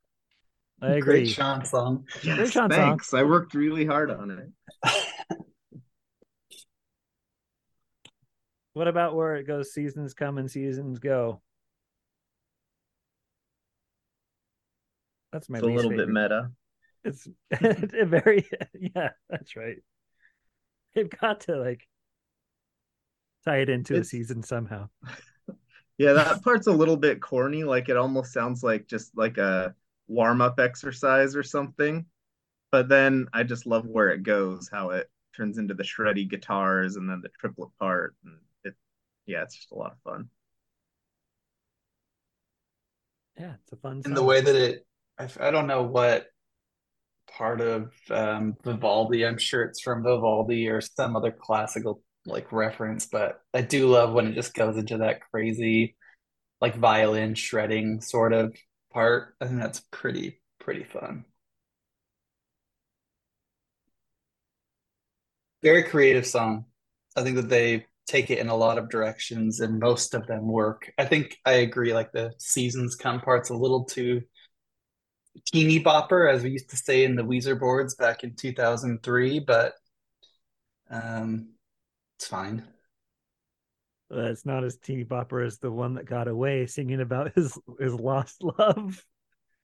[0.80, 1.00] I agree.
[1.22, 2.06] Great Sean song.
[2.22, 2.70] Yes, Sean song.
[2.70, 3.12] thanks.
[3.12, 4.48] I worked really hard on it.
[8.74, 9.72] What about where it goes?
[9.72, 11.42] Seasons come and seasons go.
[15.32, 16.50] That's my It's a least little bit meta.
[17.04, 17.28] It's
[17.94, 18.46] a very
[18.78, 19.82] yeah, that's right.
[20.94, 21.86] They've got to like
[23.44, 24.88] tie it into a It's- season somehow.
[25.98, 27.62] Yeah, that part's a little bit corny.
[27.62, 29.74] Like it almost sounds like just like a
[30.08, 32.06] warm-up exercise or something.
[32.72, 36.96] But then I just love where it goes, how it turns into the shreddy guitars
[36.96, 38.16] and then the triplet part.
[38.24, 38.74] And it,
[39.26, 40.28] yeah, it's just a lot of fun.
[43.38, 44.10] Yeah, it's a fun song.
[44.10, 44.86] And the way that it,
[45.18, 46.26] I, I don't know what
[47.36, 53.06] part of um, Vivaldi, I'm sure it's from Vivaldi or some other classical like reference,
[53.06, 55.96] but I do love when it just goes into that crazy
[56.60, 58.56] like violin shredding sort of
[58.92, 59.34] part.
[59.40, 61.24] I think that's pretty, pretty fun.
[65.62, 66.66] Very creative song.
[67.16, 70.46] I think that they take it in a lot of directions and most of them
[70.46, 70.90] work.
[70.98, 74.22] I think I agree, like the seasons come part's a little too
[75.46, 79.74] teeny bopper, as we used to say in the Weezer boards back in 2003, but
[80.90, 81.48] um,
[82.22, 82.62] it's fine.
[84.10, 87.94] It's not as teeny bopper as the one that got away singing about his his
[87.94, 89.04] lost love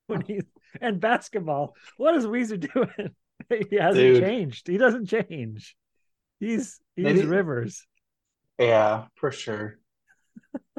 [0.09, 0.43] when he's
[0.81, 1.77] and basketball.
[1.99, 3.11] What is Weezer doing?
[3.71, 4.23] he hasn't Dude.
[4.25, 4.67] changed.
[4.67, 5.77] He doesn't change.
[6.41, 7.87] He's he's Maybe- Rivers.
[8.59, 9.79] Yeah, for sure.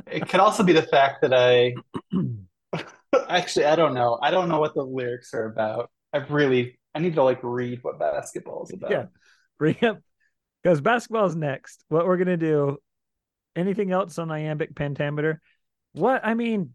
[0.06, 1.76] It could also be the fact that I
[3.30, 4.20] actually I don't know.
[4.22, 5.90] I don't know what the lyrics are about.
[6.12, 8.92] I really I need to like read what basketball is about.
[8.92, 9.06] Yeah.
[9.58, 10.00] Bring up
[10.64, 11.84] because basketball is next.
[11.90, 12.78] What we're gonna do?
[13.56, 15.42] Anything else on iambic pentameter?
[15.94, 16.74] What I mean,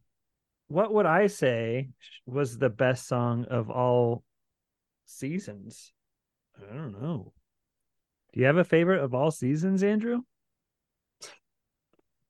[0.69, 1.91] what would I say
[2.27, 4.23] was the best song of all
[5.07, 5.93] seasons?
[6.59, 7.33] I don't know.
[8.33, 10.21] Do you have a favorite of all seasons, Andrew?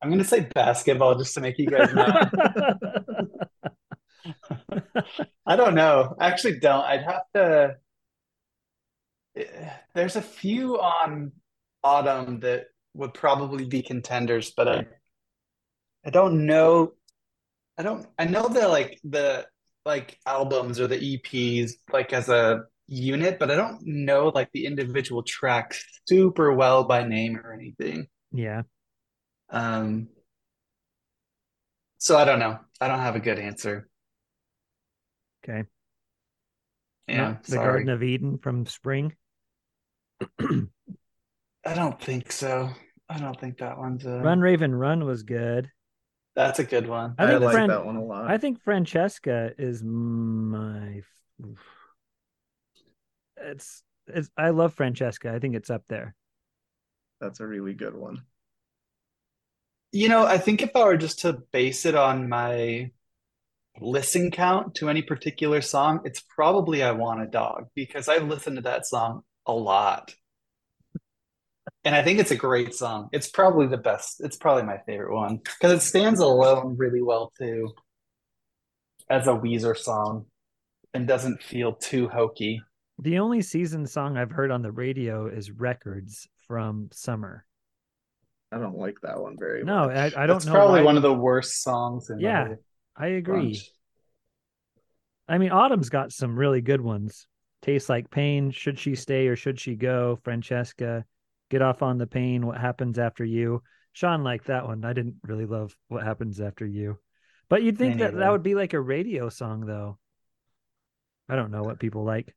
[0.03, 2.31] I'm gonna say basketball just to make you guys mad.
[5.47, 6.15] I don't know.
[6.19, 6.85] I actually don't.
[6.85, 7.77] I'd have to.
[9.37, 11.33] eh, There's a few on
[11.85, 14.87] Autumn that would probably be contenders, but I
[16.07, 16.95] I don't know.
[17.79, 19.47] I don't I know the like the
[19.85, 24.67] like albums or the EPs like as a unit, but I don't know like the
[24.67, 28.09] individual tracks super well by name or anything.
[28.33, 28.63] yeah.
[29.51, 30.09] Um
[31.99, 32.59] so I don't know.
[32.81, 33.89] I don't have a good answer.
[35.45, 35.65] Okay.
[37.09, 37.85] Yeah, Not the sorry.
[37.85, 39.15] Garden of Eden from Spring.
[41.67, 42.71] I don't think so.
[43.09, 44.21] I don't think that one's a.
[44.21, 45.71] Run Raven Run was good.
[46.35, 47.15] That's a good one.
[47.19, 48.31] I I, think like Fran- that one a lot.
[48.31, 51.03] I think Francesca is my.
[53.37, 54.31] It's it's.
[54.37, 55.33] I love Francesca.
[55.33, 56.15] I think it's up there.
[57.21, 58.23] That's a really good one.
[59.93, 62.91] You know, I think if I were just to base it on my
[63.81, 68.57] listen count to any particular song, it's probably I Want a Dog because I've listened
[68.57, 70.15] to that song a lot.
[71.85, 73.09] And I think it's a great song.
[73.13, 74.21] It's probably the best.
[74.23, 77.73] It's probably my favorite one because it stands alone really well too
[79.11, 80.27] as a Weezer song
[80.95, 82.63] and doesn't feel too hokey.
[82.99, 87.45] The only season song I've heard on the radio is Records from Summer.
[88.53, 89.97] I don't like that one very No, much.
[89.97, 90.53] I, I don't That's know.
[90.53, 92.55] probably why- one of the worst songs in Yeah,
[92.97, 93.41] I agree.
[93.55, 93.71] bunch.
[95.29, 97.27] I mean, Autumn's got some really good ones.
[97.63, 98.51] Tastes like pain.
[98.51, 100.19] Should she stay or should she go?
[100.23, 101.05] Francesca,
[101.55, 102.47] get off on the pain.
[102.47, 103.63] What happens after you?
[103.93, 104.85] Sean liked that one.
[104.85, 106.99] I didn't really love what happens after you,
[107.49, 109.99] but you'd think that that would be like a radio song, though.
[111.29, 112.35] I don't know what people like.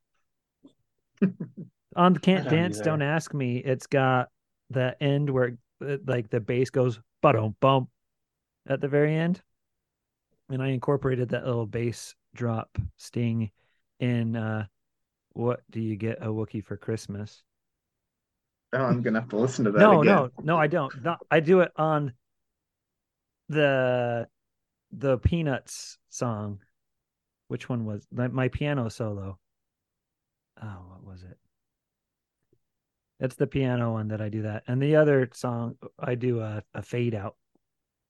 [1.96, 2.84] On the Can't don't Dance, either.
[2.84, 4.28] Don't Ask Me, it's got
[4.70, 7.88] the end where uh, like the bass goes ba bump
[8.68, 9.42] at the very end.
[10.48, 13.50] And I incorporated that little bass drop sting
[13.98, 14.66] in uh
[15.32, 17.42] what do you get a Wookiee for Christmas?
[18.72, 20.04] Oh, I'm gonna have to listen to that No, again.
[20.04, 21.02] no, no, I don't.
[21.02, 22.12] No, I do it on
[23.48, 24.28] the
[24.92, 26.60] the Peanuts song.
[27.48, 29.38] Which one was my, my piano solo?
[30.62, 31.38] Oh, what was it?
[33.20, 34.64] That's the piano one that I do that.
[34.68, 37.36] And the other song I do a, a fade out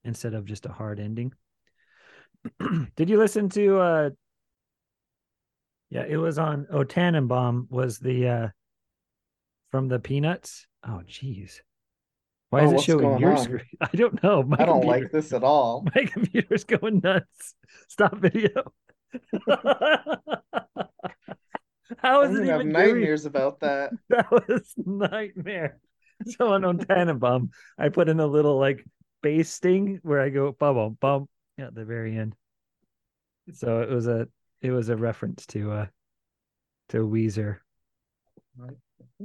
[0.03, 1.33] instead of just a hard ending.
[2.95, 4.09] Did you listen to uh
[5.89, 8.47] yeah, it was on Oh Tannenbaum was the uh
[9.71, 10.67] from the Peanuts.
[10.83, 11.61] Oh geez.
[12.49, 13.37] Why Oh, is it showing your on?
[13.37, 13.61] screen?
[13.81, 14.43] I don't know.
[14.43, 15.85] My I don't computer, like this at all.
[15.95, 17.55] my computer's going nuts.
[17.87, 18.73] Stop video.
[21.97, 23.01] How is I'm it gonna have even doing?
[23.01, 23.91] nightmares about that.
[24.09, 25.79] That was nightmare.
[26.25, 28.85] So on Tannenbaum, I put in a little like
[29.23, 32.35] bass sting where I go bum bum bum at the very end.
[33.53, 34.27] So it was a
[34.61, 35.85] it was a reference to uh
[36.89, 37.57] to Weezer.
[38.57, 38.77] Think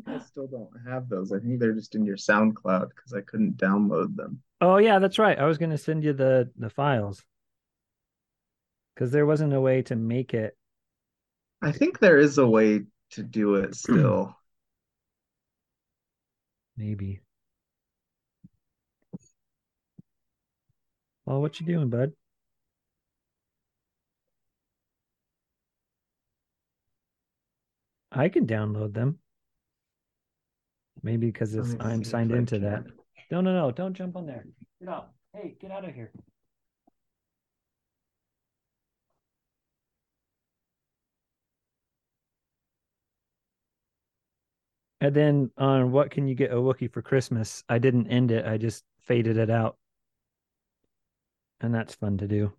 [0.06, 1.32] I still don't have those.
[1.32, 4.42] I think they're just in your SoundCloud because I couldn't download them.
[4.60, 5.38] Oh yeah, that's right.
[5.38, 7.24] I was gonna send you the the files
[8.94, 10.56] because there wasn't a way to make it.
[11.62, 14.36] I think there is a way to do it still.
[16.76, 17.20] Maybe.
[21.26, 22.12] Well, what you doing, bud?
[28.12, 29.18] I can download them.
[31.02, 32.84] Maybe because it's I'm signed into that.
[33.30, 33.70] No, no, no!
[33.70, 34.46] Don't jump on there.
[34.80, 35.10] Get out!
[35.34, 36.12] Hey, get out of here!
[45.04, 47.62] And then on what can you get a Wookiee for Christmas?
[47.68, 48.46] I didn't end it.
[48.46, 49.76] I just faded it out.
[51.60, 52.54] And that's fun to do.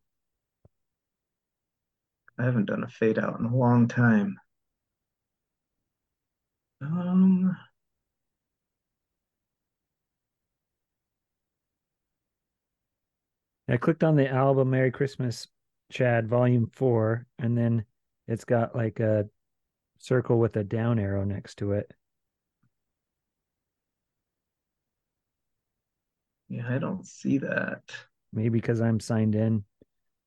[2.38, 4.38] I haven't done a fade out in a long time.
[6.82, 7.58] Um,
[13.68, 15.48] I clicked on the album Merry Christmas
[15.92, 17.86] Chad Volume 4 and then
[18.28, 19.28] it's got like a
[20.00, 21.92] circle with a down arrow next to it.
[26.50, 27.82] yeah, I don't see that.
[28.32, 29.64] Maybe because I'm signed in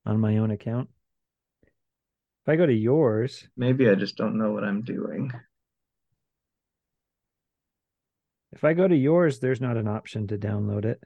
[0.04, 0.88] on my own account.
[1.64, 5.30] If I go to yours, Maybe I just don't know what I'm doing.
[8.52, 11.02] if I go to yours, there's not an option to download it.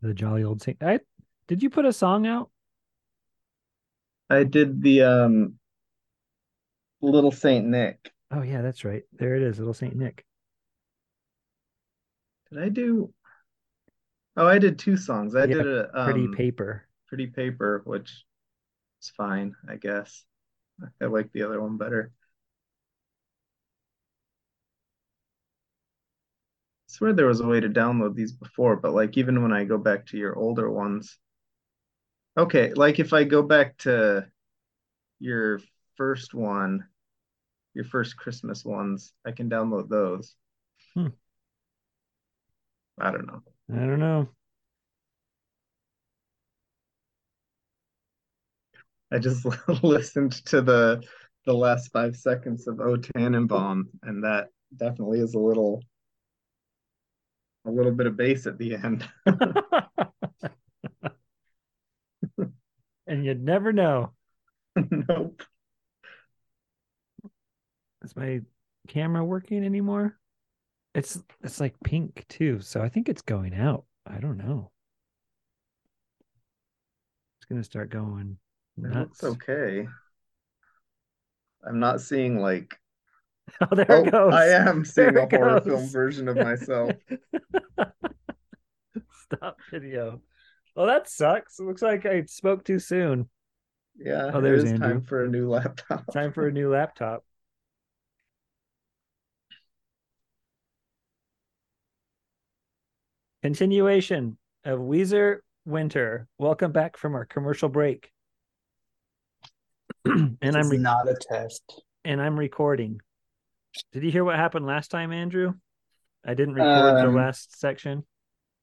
[0.00, 0.82] The jolly old saint.
[0.82, 1.00] I
[1.48, 2.50] did you put a song out?
[4.30, 5.58] I did the um
[7.00, 8.12] Little Saint Nick.
[8.30, 9.04] Oh yeah, that's right.
[9.12, 10.24] There it is, Little Saint Nick.
[12.50, 13.12] Did I do?
[14.36, 15.34] Oh, I did two songs.
[15.34, 16.86] I Yeah, did a Pretty um, paper.
[17.08, 18.24] Pretty Paper, which
[19.02, 20.24] is fine, I guess.
[21.00, 22.12] I like the other one better.
[26.96, 29.76] Swear there was a way to download these before, but like even when I go
[29.76, 31.18] back to your older ones.
[32.38, 34.26] Okay, like if I go back to
[35.18, 35.60] your
[35.96, 36.86] first one,
[37.74, 40.34] your first Christmas ones, I can download those.
[40.94, 41.08] Hmm.
[42.98, 43.42] I don't know.
[43.70, 44.28] I don't know.
[49.12, 49.44] I just
[49.82, 51.02] listened to the
[51.44, 55.82] the last five seconds of O Tannenbaum, and that definitely is a little
[57.66, 59.08] a little bit of bass at the end.
[63.06, 64.12] and you'd never know.
[64.90, 65.42] nope.
[68.02, 68.40] Is my
[68.88, 70.18] camera working anymore?
[70.94, 73.84] It's it's like pink too, so I think it's going out.
[74.06, 74.70] I don't know.
[77.38, 78.38] It's gonna start going
[78.76, 79.22] nuts.
[79.22, 79.88] looks okay.
[81.66, 82.78] I'm not seeing like
[83.60, 84.34] Oh, there oh, it goes.
[84.34, 85.64] I am seeing There a horror goes.
[85.66, 86.92] film version of myself.
[89.22, 90.20] Stop video.
[90.74, 91.58] Well, that sucks.
[91.58, 93.28] It looks like I spoke too soon.
[93.98, 94.88] Yeah, Oh, there's is Andrew.
[94.88, 96.12] time for a new laptop.
[96.12, 97.24] Time for a new laptop.
[103.42, 106.26] Continuation of Weezer Winter.
[106.38, 108.10] Welcome back from our commercial break.
[110.04, 111.82] and This I'm re- not a test.
[112.04, 113.00] and I'm recording.
[113.92, 115.54] Did you hear what happened last time, Andrew?
[116.24, 118.04] I didn't record the Um, last section.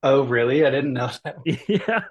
[0.02, 0.66] Oh, really?
[0.66, 1.38] I didn't know that.
[1.68, 2.04] yeah.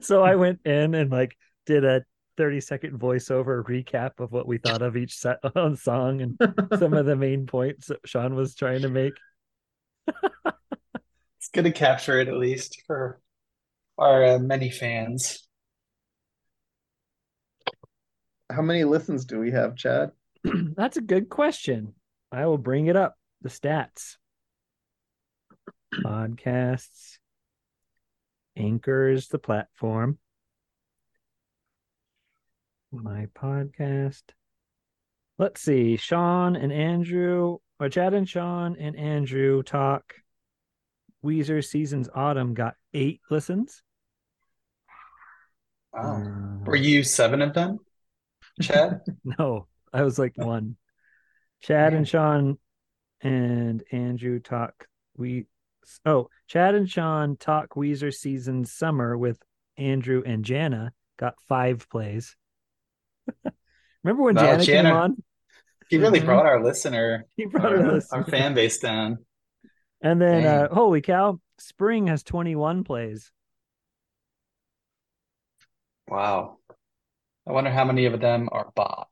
[0.00, 2.04] So I went in and like did a
[2.36, 6.38] 30 second voiceover recap of what we thought of each set on song and
[6.78, 9.14] some of the main points that Sean was trying to make.
[11.38, 13.20] It's good to capture it at least for
[13.98, 15.46] our uh, many fans.
[18.50, 20.10] How many listens do we have, Chad?
[20.76, 21.94] That's a good question.
[22.36, 23.16] I will bring it up.
[23.40, 24.16] The stats.
[25.94, 27.16] Podcasts.
[28.54, 30.18] Anchor is the platform.
[32.92, 34.22] My podcast.
[35.38, 35.96] Let's see.
[35.96, 40.12] Sean and Andrew, or Chad and Sean and Andrew talk.
[41.24, 43.82] Weezer Seasons Autumn got eight listens.
[45.94, 46.22] Wow.
[46.22, 47.78] Uh, Were you seven of them,
[48.60, 49.00] Chad?
[49.38, 50.76] No, I was like one.
[51.62, 52.58] Chad and Sean
[53.20, 54.86] and Andrew talk.
[55.16, 55.46] We
[56.04, 59.38] oh, Chad and Sean talk Weezer season summer with
[59.76, 62.36] Andrew and Jana got five plays.
[64.04, 65.22] Remember when Wow, Jana, came on?
[65.88, 66.26] He really Mhm.
[66.26, 68.24] brought our listener, He brought our, her our listener.
[68.24, 69.24] fan base down.
[70.00, 73.32] And then uh, holy cow, Spring has 21 plays.
[76.08, 76.58] Wow.
[77.46, 79.10] I wonder how many of them are bots.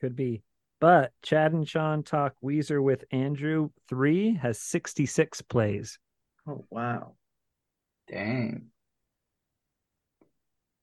[0.00, 0.42] Could be.
[0.82, 6.00] But Chad and Sean talk Weezer with Andrew 3 has 66 plays.
[6.44, 7.12] Oh wow.
[8.10, 8.64] Dang.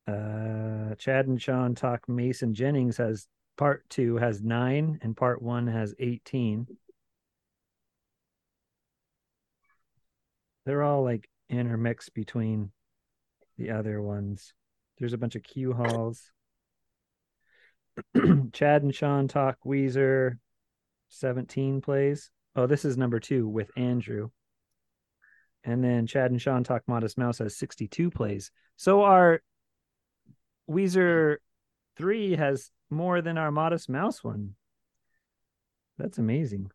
[0.07, 3.27] Uh, Chad and Sean talk Mason Jennings has
[3.57, 6.65] part two has nine and part one has 18.
[10.65, 12.71] They're all like intermixed between
[13.57, 14.53] the other ones.
[14.97, 16.31] There's a bunch of Q halls.
[18.53, 20.37] Chad and Sean talk Weezer
[21.09, 22.31] 17 plays.
[22.55, 24.29] Oh, this is number two with Andrew.
[25.63, 28.51] And then Chad and Sean talk Modest Mouse has 62 plays.
[28.75, 29.41] So our
[30.69, 31.37] Weezer
[31.97, 34.55] 3 has more than our Modest Mouse one.
[35.97, 36.71] That's amazing.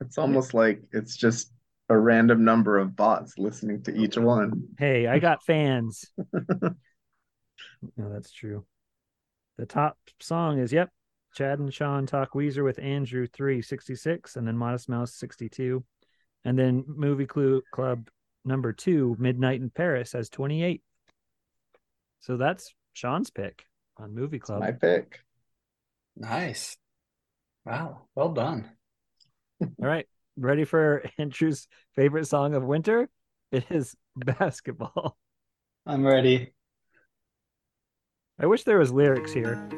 [0.00, 1.52] It's almost like it's just
[1.88, 4.64] a random number of bots listening to each one.
[4.78, 6.10] Hey, I got fans.
[6.32, 6.72] no,
[7.96, 8.64] that's true.
[9.62, 10.90] The top song is yep.
[11.36, 15.84] Chad and Sean talk Weezer with Andrew 366 and then Modest Mouse 62.
[16.44, 18.08] And then Movie Clue Club
[18.44, 20.82] number 2 Midnight in Paris has 28.
[22.18, 23.64] So that's Sean's pick
[23.96, 24.58] on Movie It's Club.
[24.58, 25.20] my pick.
[26.16, 26.76] Nice.
[27.64, 28.08] Wow.
[28.16, 28.68] Well done.
[29.60, 30.08] All right.
[30.36, 33.08] Ready for Andrew's favorite song of winter?
[33.52, 35.16] It is basketball.
[35.86, 36.52] I'm ready.
[38.38, 39.68] I wish there was lyrics here.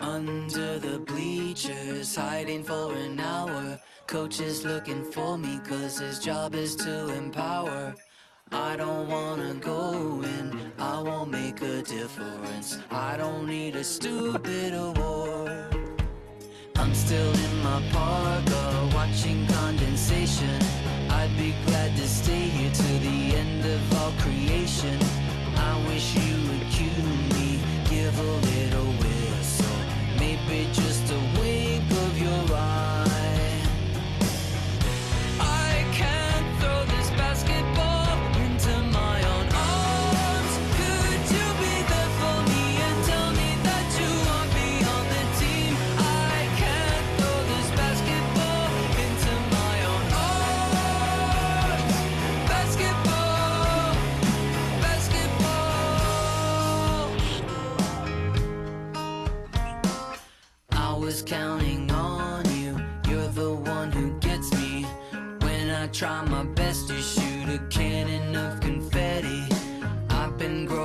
[0.00, 3.78] Under the bleachers, hiding for an hour.
[4.06, 7.94] Coach is looking for me, cause his job is to empower.
[8.50, 12.78] I don't wanna go in, I won't make a difference.
[12.90, 15.72] I don't need a stupid award.
[16.76, 20.60] I'm still in my parka, watching condensation.
[21.08, 24.98] I'd be glad to stay here to the end of all creation.
[65.88, 69.42] Try my best to shoot a cannon of confetti.
[70.10, 70.81] I've been growing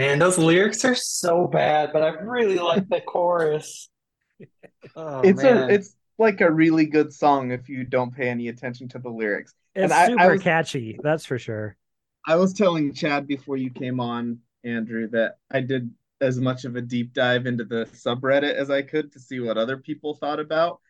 [0.00, 3.88] Man, those lyrics are so bad, but I really like the chorus.
[4.96, 5.58] Oh, it's man.
[5.70, 9.10] a it's like a really good song if you don't pay any attention to the
[9.10, 9.52] lyrics.
[9.74, 11.76] It's And I- I super was- catchy, that's for sure.
[12.26, 15.90] I was telling Chad before you came on, Andrew, that I did
[16.22, 19.58] as much of a deep dive into the subreddit as I could to see what
[19.58, 20.80] other people thought about.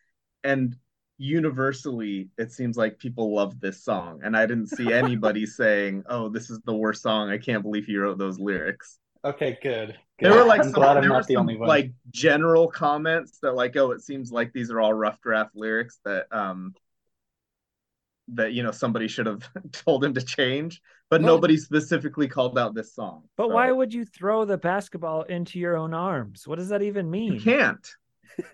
[0.45, 0.73] And
[1.17, 4.21] universally, it seems like people love this song.
[4.23, 7.29] And I didn't see anybody saying, oh, this is the worst song.
[7.29, 8.99] I can't believe he wrote those lyrics.
[9.23, 9.97] Okay, good.
[10.19, 10.37] There good.
[10.39, 11.67] were like I'm some, glad I'm there were not the some, only one.
[11.67, 15.99] like general comments that like, oh, it seems like these are all rough draft lyrics
[16.05, 16.73] that um
[18.33, 22.57] that you know somebody should have told him to change, but Well- nobody specifically called
[22.57, 23.23] out this song.
[23.37, 26.47] But So, why would you throw the basketball into your own arms?
[26.47, 27.33] What does that even mean?
[27.33, 27.87] you can't?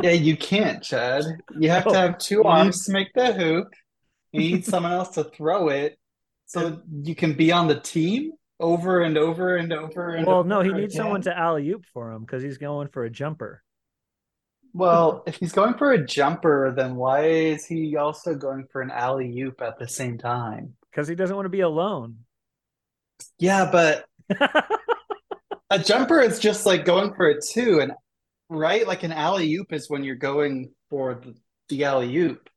[0.00, 1.24] Yeah, you can't, Chad.
[1.58, 1.92] You have No.
[1.92, 3.66] to have two arms to make the hoop.
[4.30, 5.98] You need someone else to throw it
[6.46, 8.30] so you can be on the team
[8.62, 11.04] over and over and over and Well, over no, he needs again.
[11.04, 13.62] someone to alley oop for him because he's going for a jumper.
[14.72, 18.90] Well, if he's going for a jumper, then why is he also going for an
[18.90, 20.74] alley oop at the same time?
[20.90, 22.20] Because he doesn't want to be alone.
[23.38, 24.06] Yeah, but
[25.70, 27.92] a jumper is just like going for it too, and
[28.48, 31.34] right, like an alley oop is when you're going for the,
[31.68, 32.48] the alley oop.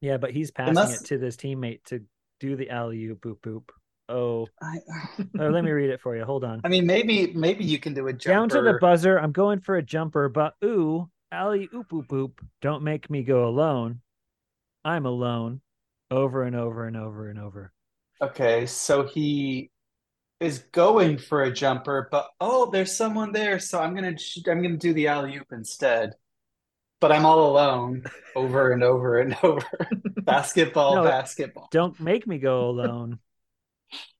[0.00, 2.04] yeah, but he's passing Unless- it to this teammate to
[2.40, 3.64] do the alley oop boop boop.
[4.08, 4.78] Oh, I,
[5.40, 6.24] oh, let me read it for you.
[6.24, 6.60] Hold on.
[6.64, 8.34] I mean, maybe maybe you can do a jumper.
[8.34, 9.18] Down to the buzzer.
[9.18, 12.32] I'm going for a jumper, but ooh, alley oop oop boop.
[12.60, 14.00] Don't make me go alone.
[14.84, 15.60] I'm alone.
[16.10, 17.72] Over and over and over and over.
[18.22, 19.70] Okay, so he
[20.40, 24.16] is going for a jumper, but oh, there's someone there, so I'm gonna
[24.48, 26.14] I'm gonna do the alley oop instead.
[27.00, 28.04] But I'm all alone,
[28.34, 29.62] over and over and over.
[30.24, 31.68] Basketball, No, basketball.
[31.70, 33.20] Don't make me go alone.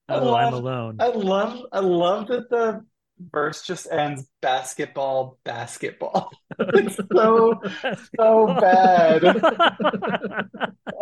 [0.09, 0.97] I Oh, I'm alone.
[1.01, 2.85] I love I love that the
[3.33, 6.31] verse just ends basketball, basketball.
[6.75, 7.61] It's so
[8.17, 9.23] so bad.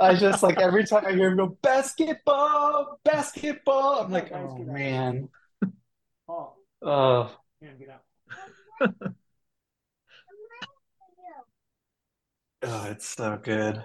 [0.00, 5.28] I just like every time I hear him go basketball, basketball, I'm like, oh man.
[6.28, 6.52] Oh,
[6.82, 7.36] oh,
[12.62, 13.82] it's so good.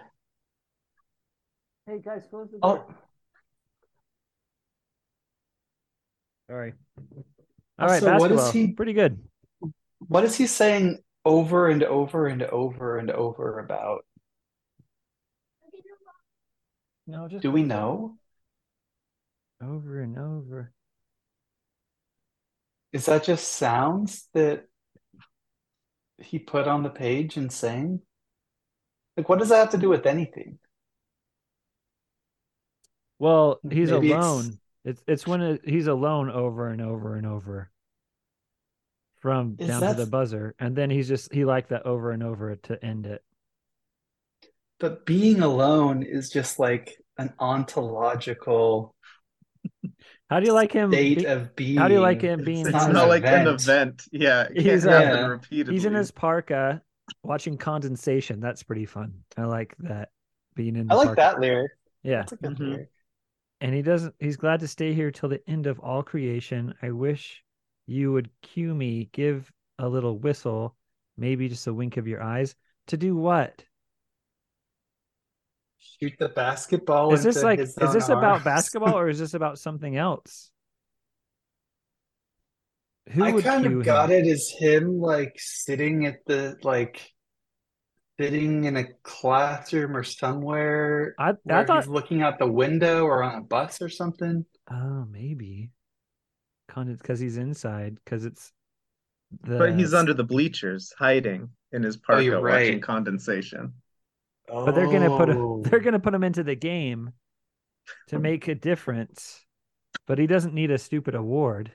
[1.85, 2.85] Hey guys, close the Oh,
[6.51, 6.73] Sorry.
[7.79, 9.23] All right, So what is he- Pretty good.
[9.99, 14.05] what is he saying over and over and over and over about?
[17.07, 18.17] No, just Do we know?
[19.61, 20.73] over and over.
[22.91, 24.67] Is that just sounds that
[26.17, 28.01] he put on the page and sang?
[29.15, 30.59] Like, what does that have to do with anything?
[33.19, 34.57] Well, he's Maybe it's- alone.
[34.85, 37.69] It's it's when it, he's alone over and over and over
[39.19, 42.23] from Is down to the buzzer, and then he's just he liked that over and
[42.23, 43.23] over to end it.
[44.79, 48.95] But being alone is just like an ontological
[50.29, 50.91] How do you like him?
[50.91, 51.77] state be- of being.
[51.77, 53.61] how do you like him being It's It's not in an not like an event.
[53.61, 54.03] event.
[54.11, 55.73] Yeah, He's, can't happen uh, repeatedly.
[55.73, 56.81] he's in his parka
[57.21, 58.39] watching condensation.
[58.39, 59.13] That's pretty fun.
[59.37, 60.09] I like that
[60.55, 60.89] being in.
[60.91, 61.21] I like parka.
[61.21, 61.71] that lyric.
[62.01, 62.19] Yeah.
[62.21, 62.59] That's a good Mhm.
[62.59, 62.89] lyric.
[63.61, 66.73] And he doesn't he's glad to stay here till the end of all creation.
[66.81, 67.43] I wish
[67.85, 70.75] you would cue me, give a little whistle,
[71.15, 72.55] maybe just a wink of your eyes.
[72.87, 73.63] To do what?
[75.77, 77.13] Shoot the basketball.
[77.13, 80.49] Is this like is this about basketball or is this about something else?
[83.09, 84.25] Who I kind of got him?
[84.25, 87.11] it as him like sitting at the like
[88.21, 93.03] sitting in a classroom or somewhere I I where thought he's looking out the window
[93.05, 94.45] or on a bus or something.
[94.69, 95.71] oh maybe
[96.67, 98.53] because he's inside because it's
[99.43, 102.81] the But he's under the bleachers, hiding in his Oh, parka, you're watching right.
[102.81, 103.73] condensation.
[104.47, 105.61] but they're gonna put a, Oh.
[105.63, 107.11] they're gonna put him into the game
[108.07, 109.45] to make a difference.
[110.07, 111.73] But he doesn't need a stupid award.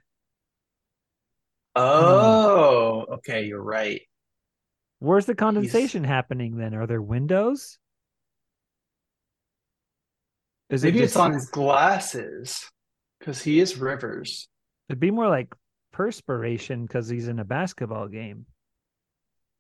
[1.75, 4.01] Oh, okay, you're right.
[4.99, 6.75] Where's the condensation happening then?
[6.75, 7.79] Are there windows?
[10.71, 12.69] Is it Maybe just it's on his glasses
[13.21, 14.49] because he is Rivers.
[14.89, 15.55] it'd be more like
[15.93, 18.47] perspiration because he's in a basketball game.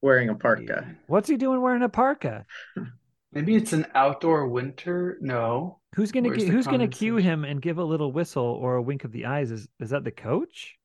[0.02, 0.96] Wearing a parka.
[1.06, 2.44] What's he doing wearing a parka?
[3.32, 5.18] Maybe it's an outdoor winter.
[5.20, 5.80] No.
[5.94, 8.82] Who's gonna Where's get, who's gonna cue him and give a little whistle or a
[8.82, 9.50] wink of the eyes?
[9.50, 10.76] Is is that the coach?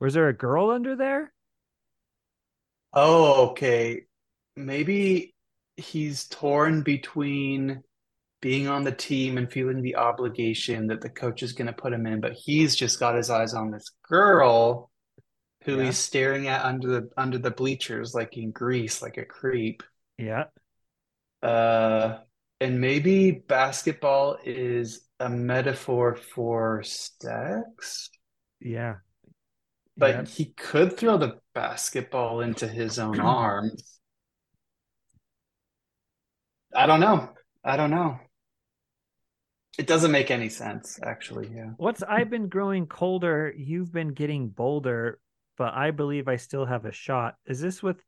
[0.00, 1.32] Or is there a girl under there?
[2.96, 4.04] Oh, okay.
[4.56, 5.34] Maybe
[5.76, 7.82] he's torn between
[8.40, 11.92] being on the team and feeling the obligation that the coach is going to put
[11.92, 14.90] him in, but he's just got his eyes on this girl
[15.64, 15.84] who Yeah.
[15.86, 19.82] he's staring at under the under the bleachers like in Grease, like a creep.
[20.18, 20.46] Yeah.
[21.42, 22.20] Uh,
[22.60, 28.10] and maybe basketball is a metaphor for sex,
[28.60, 28.96] Yeah.
[29.96, 30.24] But Yeah.
[30.24, 33.98] he could throw the basketball into his own arms.
[36.74, 37.30] I don't know.
[37.64, 38.18] I don't know.
[39.78, 41.50] It doesn't make any sense, actually.
[41.54, 41.70] Yeah.
[41.76, 45.18] What's I've been growing colder, you've been getting bolder,
[45.58, 47.36] but I believe I still have a shot.
[47.46, 48.02] Is this with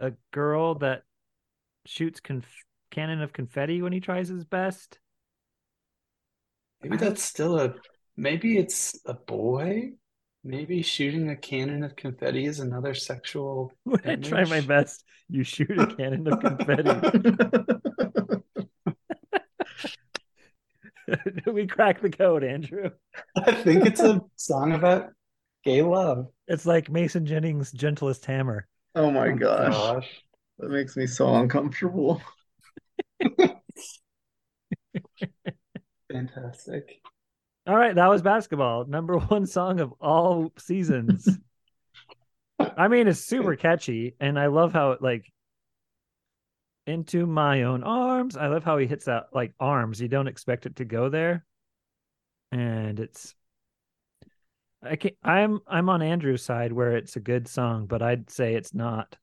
[0.00, 1.02] a girl that
[1.86, 4.98] shoots conf- cannon of confetti when he tries his best?
[6.82, 7.74] Maybe that's still a,
[8.16, 9.92] maybe it's a boy.
[10.44, 15.44] Maybe shooting a cannon of confetti is another sexual When I try my best, you
[15.44, 16.90] shoot a cannon of confetti.
[21.52, 22.90] we crack the code, Andrew.
[23.36, 25.10] I think it's a song about
[25.64, 26.28] gay love.
[26.48, 28.66] It's like Mason Jennings' gentlest hammer.
[28.94, 29.72] oh my Oh, gosh.
[29.72, 30.22] gosh.
[30.58, 32.22] That makes me so uncomfortable.
[36.10, 37.00] Fantastic.
[37.66, 38.84] All right, that was basketball.
[38.86, 41.28] Number one song of all seasons.
[42.58, 45.30] I mean, it's super catchy, and I love how it like
[46.86, 48.36] into my own arms.
[48.36, 50.00] I love how he hits that like arms.
[50.00, 51.44] You don't expect it to go there,
[52.50, 53.34] and it's.
[54.82, 58.54] I can I'm I'm on Andrew's side where it's a good song, but I'd say
[58.54, 59.16] it's not.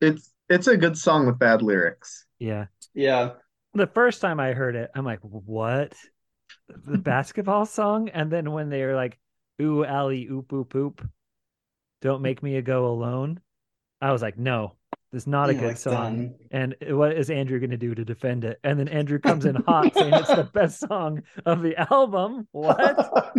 [0.00, 2.24] It's it's a good song with bad lyrics.
[2.38, 3.34] Yeah, Yeah.
[3.74, 5.94] the first time I heard it, I'm like, what?
[6.68, 8.08] The basketball song?
[8.10, 9.18] And then when they're like,
[9.60, 11.08] ooh, alley, oop, oop, oop,
[12.00, 13.40] don't make me a go alone.
[14.00, 14.74] I was like, no,
[15.12, 15.94] this is not a good song.
[15.94, 16.34] done.
[16.50, 18.60] And what is Andrew going to do to defend it?
[18.62, 22.46] And then Andrew comes in hot saying it's the best song of the album.
[22.52, 22.96] What?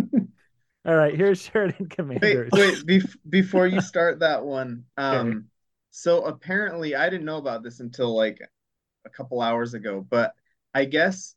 [0.86, 2.50] All right, here's Sheraton Wait, Commanders.
[2.52, 5.44] wait, bef before you start that one, um,
[5.90, 8.40] so apparently I didn't know about this until like
[9.04, 10.32] a couple hours ago, but
[10.72, 11.34] I guess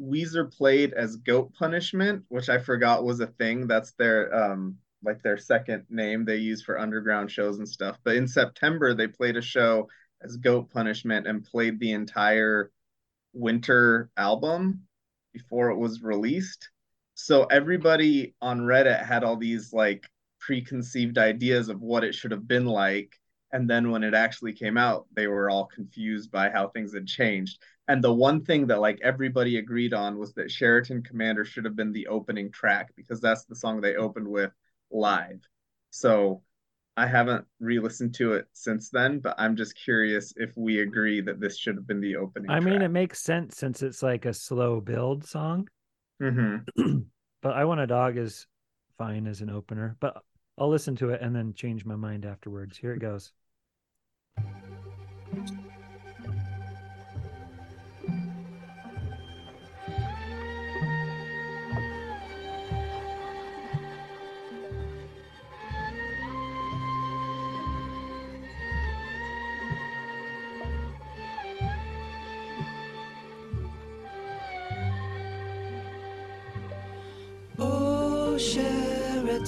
[0.00, 3.66] Weezer played as Goat Punishment, which I forgot was a thing.
[3.66, 7.98] That's their um like their second name they use for underground shows and stuff.
[8.04, 9.88] But in September they played a show
[10.22, 12.70] as Goat Punishment and played the entire
[13.32, 14.82] winter album
[15.32, 16.70] before it was released.
[17.14, 20.04] So everybody on Reddit had all these like
[20.40, 23.12] preconceived ideas of what it should have been like.
[23.52, 27.06] And then when it actually came out, they were all confused by how things had
[27.06, 27.62] changed.
[27.86, 31.76] And the one thing that like everybody agreed on was that Sheraton Commander should have
[31.76, 34.52] been the opening track because that's the song they opened with
[34.90, 35.46] live.
[35.90, 36.42] So
[36.96, 41.40] I haven't re-listened to it since then, but I'm just curious if we agree that
[41.40, 44.32] this should have been the opening I mean, it makes sense since it's like a
[44.32, 45.68] slow build song.
[46.22, 46.98] Mm-hmm.
[47.42, 48.46] but I Want a Dog is
[48.96, 50.22] fine as an opener, but
[50.56, 52.78] I'll listen to it and then change my mind afterwards.
[52.78, 53.32] Here it goes.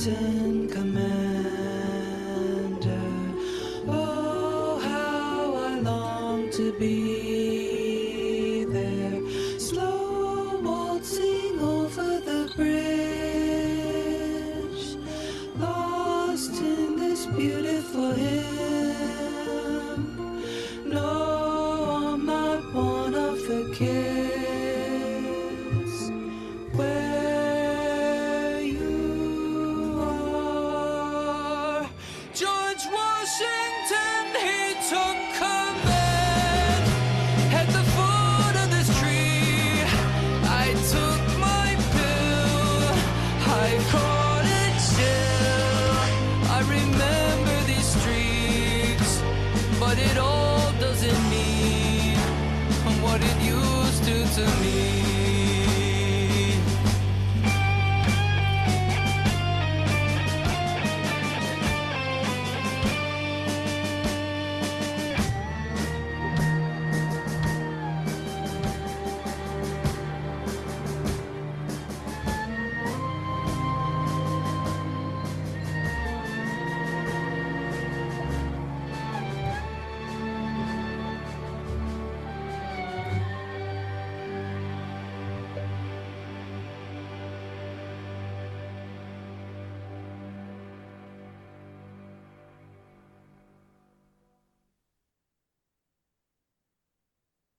[0.06, 0.45] Sheraton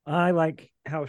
[0.08, 1.06] I like how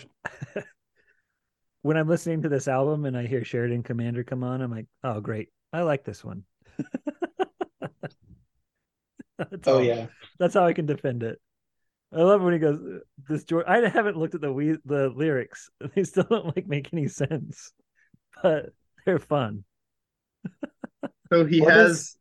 [1.81, 4.87] when I'm listening to this album and I hear Sheraton Commander come on, I'm like,
[5.03, 6.43] oh great, I like this one.
[9.37, 10.07] That's Oh all- yeah.
[10.37, 11.39] that's how I can defend it.
[12.11, 12.79] I love when he goes,
[13.29, 16.89] "This George." I haven't looked at the we the lyrics; they still don't like make
[16.91, 17.71] any sense,
[18.43, 18.73] but
[19.05, 19.63] they're fun.
[21.31, 22.17] So he What has is-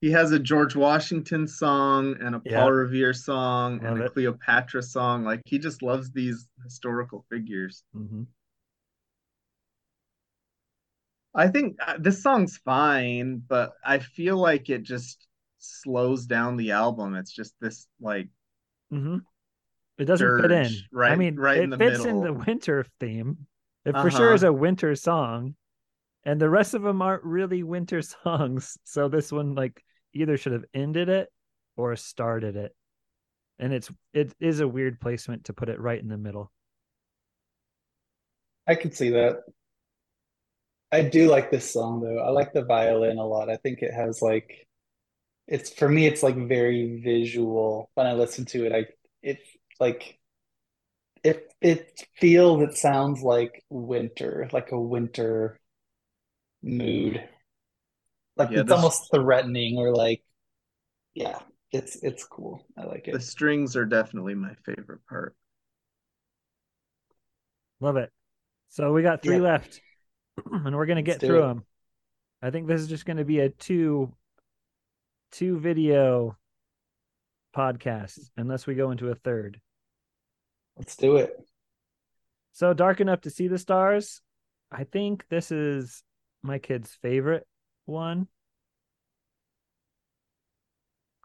[0.00, 2.54] he has a George Washington song and a Yeah.
[2.54, 4.12] Paul Revere song and a it.
[4.12, 5.24] Cleopatra song.
[5.24, 7.84] Like he just loves these historical figures.
[7.94, 8.22] hmm
[11.34, 15.26] I think uh, this song's fine, but I feel like it just
[15.58, 17.14] slows down the album.
[17.14, 18.28] It's just this like
[18.90, 19.18] hmm
[19.98, 20.88] It doesn't fit in.
[20.92, 23.46] Right, I mean, right it in the fits in the winter theme.
[23.84, 24.48] It for sure is Uh-huh.
[24.48, 25.56] a winter song,
[26.24, 28.78] and the rest of them aren't really winter songs.
[28.84, 31.28] So this one, like, either should have ended it
[31.76, 32.74] or started it,
[33.58, 36.52] and it's it is a weird placement to put it right in the middle.
[38.66, 39.44] I can see that.
[40.90, 42.18] I do like this song though.
[42.18, 43.50] I like the violin a lot.
[43.50, 44.66] I think it has like
[45.46, 47.90] it's for me it's like very visual.
[47.94, 48.86] When I listen to it, I
[49.22, 49.40] it
[49.80, 50.18] like
[51.24, 55.58] it it feels it sounds like winter, like a winter
[56.62, 57.28] mood.
[58.38, 60.22] Like Yeah, it's this- almost threatening or like
[61.14, 61.40] yeah,
[61.72, 62.64] it's it's cool.
[62.76, 63.12] I like it.
[63.12, 65.34] the strings are definitely my favorite part.
[67.80, 68.12] Love it.
[68.70, 69.42] So we got three Yeah.
[69.42, 69.80] left,
[70.52, 71.46] and we're gonna Let's get through it.
[71.48, 71.64] them.
[72.42, 74.14] I think this is just gonna be a two,
[75.32, 76.36] two video
[77.56, 79.60] podcast, unless we go into a third.
[80.76, 81.32] Let's do it.
[82.52, 84.20] So dark enough to see the stars.
[84.70, 86.02] I think this is
[86.42, 87.46] my kid's favorite
[87.88, 88.28] one.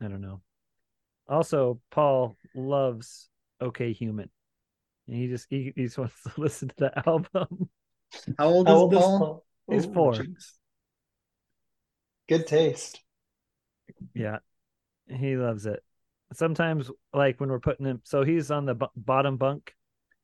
[0.02, 0.42] I don't know.
[1.28, 3.30] Also, Paul loves
[3.62, 4.30] OK Human.
[5.08, 7.70] And he just he, he just wants to listen to the album.
[8.38, 9.20] How old How is old is Paul?
[9.20, 9.46] Paul?
[9.70, 10.14] He's four.
[10.14, 10.52] jeez.
[12.28, 13.02] Good taste.
[14.14, 14.40] Yeah,
[15.08, 15.84] he loves it.
[16.34, 19.76] Sometimes, like when we're putting him, so he's on the b- bottom bunk,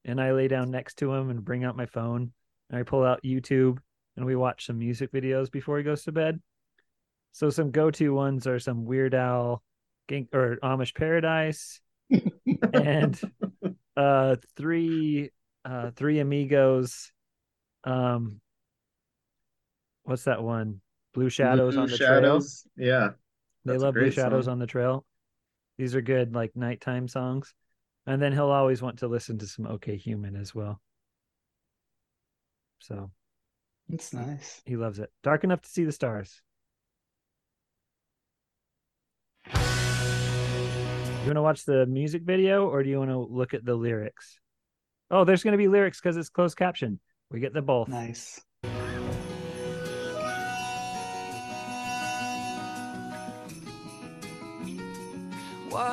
[0.05, 2.31] and I lay down next to him and bring out my phone,
[2.69, 3.79] and I pull out YouTube,
[4.19, 6.41] and we watch some music videos before he goes to bed.
[7.31, 9.63] So some go-to ones are some Weird Al,
[10.33, 11.79] or Amish Paradise,
[12.73, 13.19] and
[13.97, 15.31] uh three,
[15.63, 17.13] uh three amigos.
[17.85, 18.41] Um,
[20.03, 20.81] what's that one?
[21.13, 22.09] Blue Shadows Blue on the trail.
[22.09, 22.67] Shadows.
[22.75, 23.11] Yeah.
[23.63, 24.53] They love Blue Shadows song.
[24.53, 25.05] on the Trail.
[25.77, 27.53] These are good, like nighttime songs.
[28.05, 30.81] And then he'll always want to listen to some OK Human as well.
[32.79, 33.11] So
[33.91, 34.61] It's nice.
[34.65, 35.11] he loves it.
[35.23, 36.41] Dark enough to see the stars.
[41.19, 43.75] You want to watch the music video or do you want to look at the
[43.75, 44.39] lyrics?
[45.11, 46.99] Oh, there's going to be lyrics because it's closed caption.
[47.31, 47.87] We get the both.
[47.87, 48.41] Nice.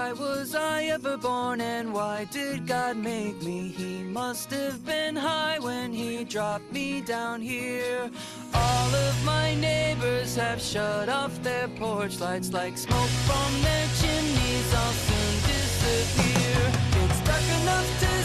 [0.06, 3.66] Why was I ever born and why did God make me?
[3.76, 8.08] He must have been high when he dropped me down here.
[8.54, 14.74] All of my neighbors have shut off their porch lights like smoke from their chimneys.
[14.74, 16.60] I'll soon disappear.
[17.02, 18.15] It's dark enough to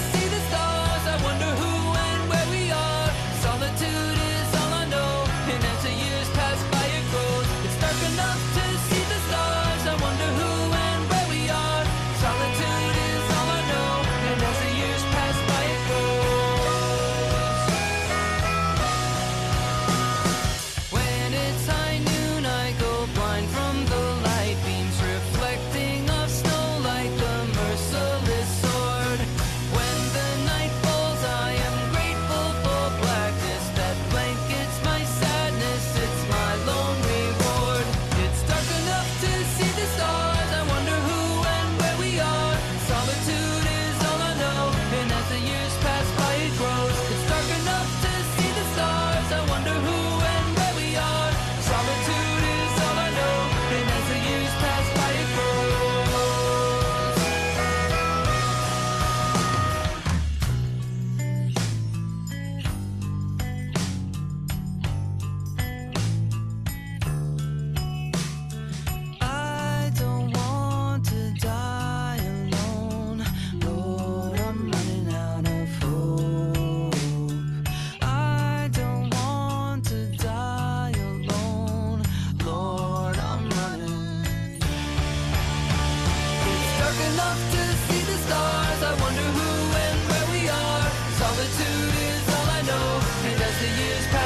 [93.78, 94.21] years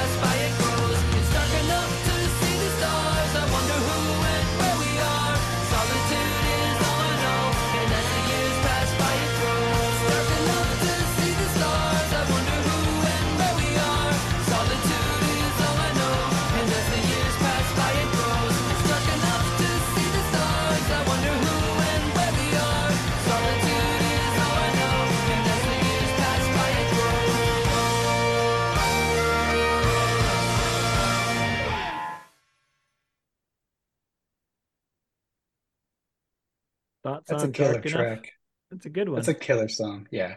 [37.27, 37.97] That's a killer Dark Enough?
[37.97, 38.31] track.
[38.71, 39.15] That's a good one.
[39.17, 40.07] That's a killer song.
[40.11, 40.35] Yeah.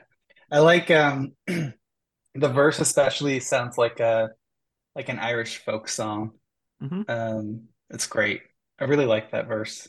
[0.50, 1.74] I like um the
[2.34, 4.30] verse especially sounds like a
[4.94, 6.32] like an Irish folk song.
[6.82, 7.08] Mhm.
[7.08, 8.42] Um it's great.
[8.78, 9.88] I really like that verse.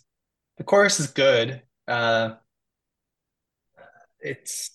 [0.57, 1.61] The chorus is good.
[1.87, 2.35] Uh
[4.21, 4.71] it's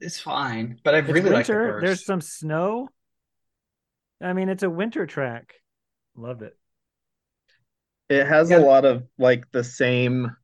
[0.00, 1.82] it's fine, but I It's really like the verse.
[1.82, 2.88] There's some snow.
[4.20, 5.54] I mean, it's a winter track.
[6.16, 6.56] Love it.
[8.08, 8.58] It has Yeah.
[8.58, 10.36] a lot of like the same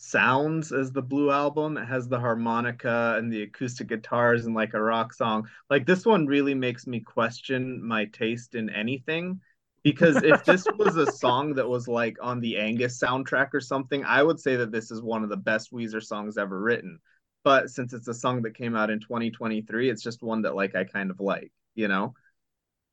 [0.00, 1.76] sounds as the Blue album.
[1.76, 5.48] It has the harmonica and the acoustic guitars and like a rock song.
[5.68, 9.40] Like this one really makes me question my taste in anything.
[9.82, 14.04] Because if this was a song that was like on the Angus soundtrack or something,
[14.04, 16.98] I would say that this is one of the best Weezer songs ever written.
[17.44, 20.74] But since it's a song that came out in 2023, it's just one that like
[20.74, 22.14] I kind of like, you know?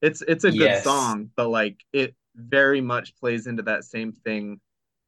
[0.02, 0.84] It's it's a good Yes.
[0.84, 4.60] song, but like it very much plays into that same thing,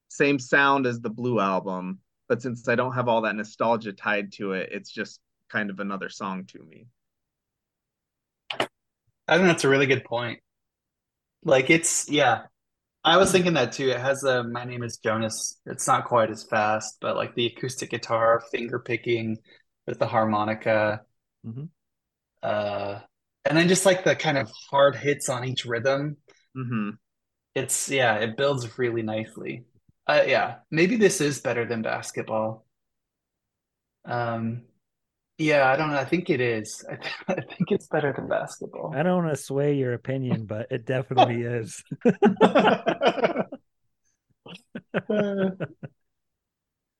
[0.10, 2.00] same sound as the Blue album.
[2.28, 5.80] But since I don't have all that nostalgia tied to it, it's just kind of
[5.80, 6.88] another song to me.
[9.28, 10.40] I think that's a really good point.
[11.44, 12.44] Like it's yeah.
[13.04, 13.90] I was thinking that too.
[13.90, 15.60] It has a My Name is Jonas.
[15.66, 19.38] It's not quite as fast, but like the acoustic guitar, finger picking
[19.88, 21.02] with the harmonica.
[21.46, 21.70] Mhm.
[22.44, 23.02] Uh
[23.46, 26.18] and then just like the kind of hard hits on each rhythm.
[26.56, 26.92] hmm
[27.56, 29.66] It's yeah, it builds really nicely.
[30.10, 32.66] Uh yeah, maybe this is better than basketball.
[34.06, 34.64] Um
[35.38, 35.98] yeah, I don't know.
[35.98, 36.84] I think it is.
[36.90, 38.94] I, th I think it's better than basketball.
[38.94, 41.82] I don't want to sway your opinion, but it definitely is.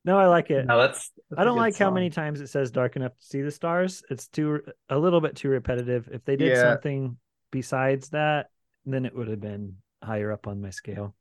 [0.04, 0.66] No, I like it.
[0.66, 3.42] No, that's, that's I don't like how many times it says dark enough to see
[3.42, 4.02] the stars.
[4.08, 6.08] It's too a little bit too repetitive.
[6.10, 6.56] If they did Yeah.
[6.56, 7.18] something
[7.50, 8.48] besides that,
[8.86, 11.14] then it would have been higher up on my scale.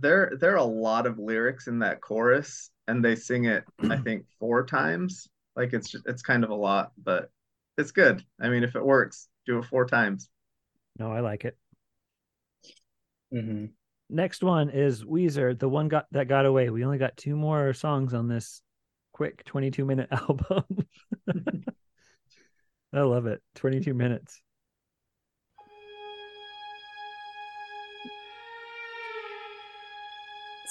[0.00, 3.96] There there are a lot of lyrics in that chorus, and they sing it, I
[4.04, 5.28] think, four times.
[5.56, 7.30] Like it's just, it's kind of a lot, but
[7.76, 8.24] it's good.
[8.40, 10.28] I mean, if it works, do it four times.
[10.98, 11.56] No, I like it.
[13.32, 13.70] Mhm.
[14.10, 16.70] Next one is Weezer, the one got that got away.
[16.70, 18.62] We only got two more songs on this
[19.12, 20.64] quick 22 minute album.
[22.92, 23.42] I love it.
[23.56, 24.40] 22 minutes.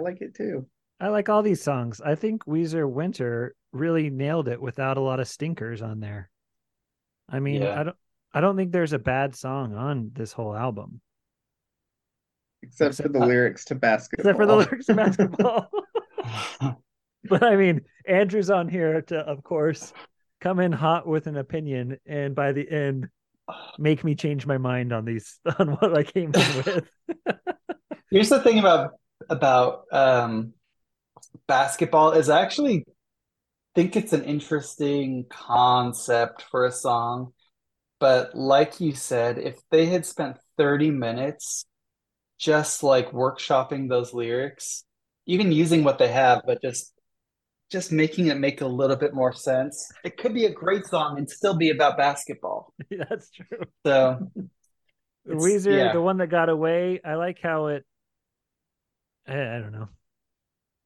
[0.00, 0.66] like it too.
[1.00, 2.00] I like all these songs.
[2.04, 6.28] I think Weezer Winter really nailed it without a lot of stinkers on there.
[7.28, 7.80] I mean, Yeah.
[7.80, 7.96] I don't
[8.32, 11.00] I don't think there's a bad song on this whole album.
[12.62, 14.22] Except for the uh, lyrics to basketball.
[14.22, 15.70] Except for the lyrics to basketball.
[17.24, 19.92] but I mean, Andrew's on here to of course
[20.40, 23.08] come in hot with an opinion and by the end
[23.78, 26.88] make me change my mind on these on what I came in with.
[28.10, 28.92] Here's the thing about
[29.30, 30.52] about um,
[31.46, 32.84] basketball is I actually
[33.74, 37.32] think it's an interesting concept for a song,
[37.98, 41.64] but like you said, if they had spent 30 minutes
[42.38, 44.84] just like workshopping those lyrics,
[45.26, 46.92] even using what they have, but just
[47.70, 51.16] just making it make a little bit more sense, it could be a great song
[51.18, 52.74] and still be about basketball.
[52.90, 53.64] That's true.
[53.86, 54.28] So
[55.28, 55.92] Weezer, yeah.
[55.92, 57.00] the one that got away.
[57.04, 57.84] I like how it.
[59.26, 59.88] I, I don't know.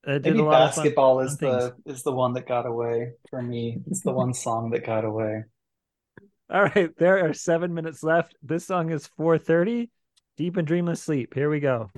[0.06, 1.72] Did maybe a lot fun- basketball fun is things.
[1.86, 3.80] the is the one that got away for me.
[3.86, 5.44] It's the one song that got away.
[6.50, 8.36] All right, there are seven minutes left.
[8.42, 9.88] This song is 4:30.
[10.36, 11.32] Deep and dreamless sleep.
[11.32, 11.90] Here we go.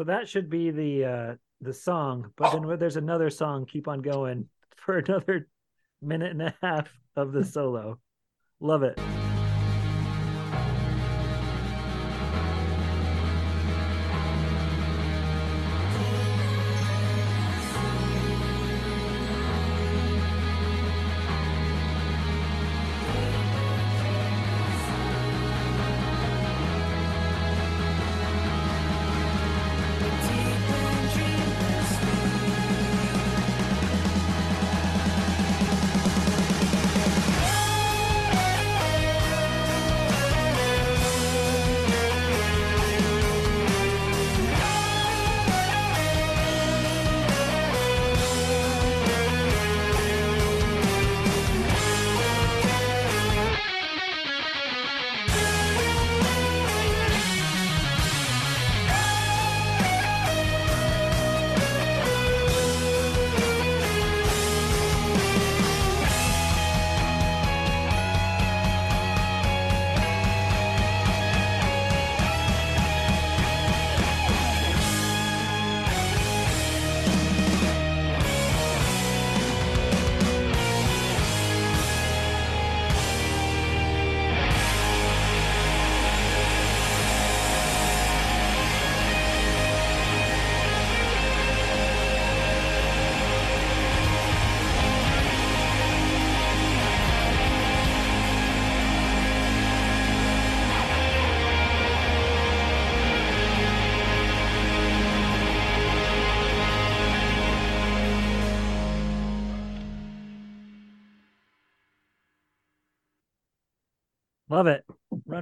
[0.00, 4.00] So that should be the uh the song, but then there's another song, keep on
[4.00, 4.48] going
[4.78, 5.46] for another
[6.00, 7.98] minute and a half of the solo.
[8.60, 8.98] Love it.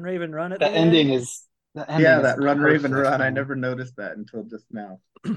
[0.08, 1.44] Raven Run at The the ending is
[1.74, 3.22] the ending yeah, is that Run Raven perfect, Run.
[3.22, 5.00] I never noticed that until just now.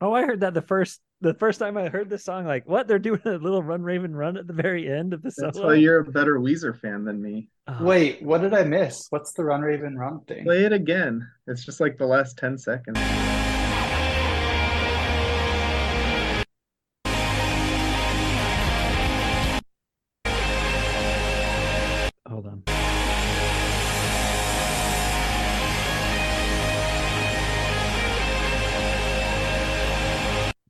[0.00, 2.44] Oh, I heard that the first the first time I heard this song.
[2.44, 2.86] Like, what?
[2.86, 5.48] They're doing a little Run Raven Run at the very end of the solo.
[5.48, 7.48] That's why you're a better Weezer fan than me.
[7.68, 9.06] Oh, Wait, what did I miss?
[9.08, 10.44] What's the Run Raven Run thing?
[10.44, 11.26] Play it again.
[11.46, 12.98] It's just like the last 10 seconds.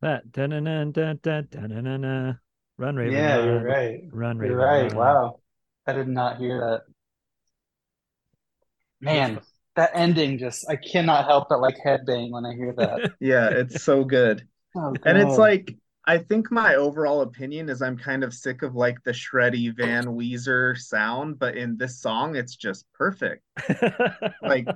[0.05, 2.35] That da na na da da da na na na.
[2.76, 3.14] Run Raven.
[3.14, 3.47] yeah, run.
[3.47, 4.01] you're right.
[4.12, 4.52] Run Raven.
[4.52, 4.93] You're right.
[4.93, 4.97] run.
[4.97, 5.40] Wow.
[5.86, 6.82] I did not hear that.
[9.01, 9.40] Man,
[9.76, 13.14] that ending just I cannot help but like headbang when I hear that.
[13.20, 14.47] Yeah, it's so good.
[14.76, 15.74] Oh, And it's like,
[16.05, 20.05] I think my overall opinion is I'm kind of sick of like the shreddy Van
[20.05, 23.43] Weezer sound, but in this song, it's just perfect.
[24.43, 24.68] Like,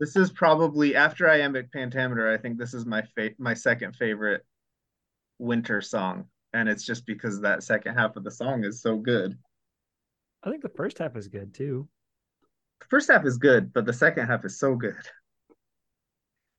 [0.00, 4.44] this is probably after Iambic Pentameter, I think this is my fa my second favorite
[5.38, 6.26] winter song.
[6.52, 9.36] And it's just because that second half of the song is so good.
[10.42, 11.88] I think the first half is good too.
[12.80, 14.94] The first half is good, but the second half is so good.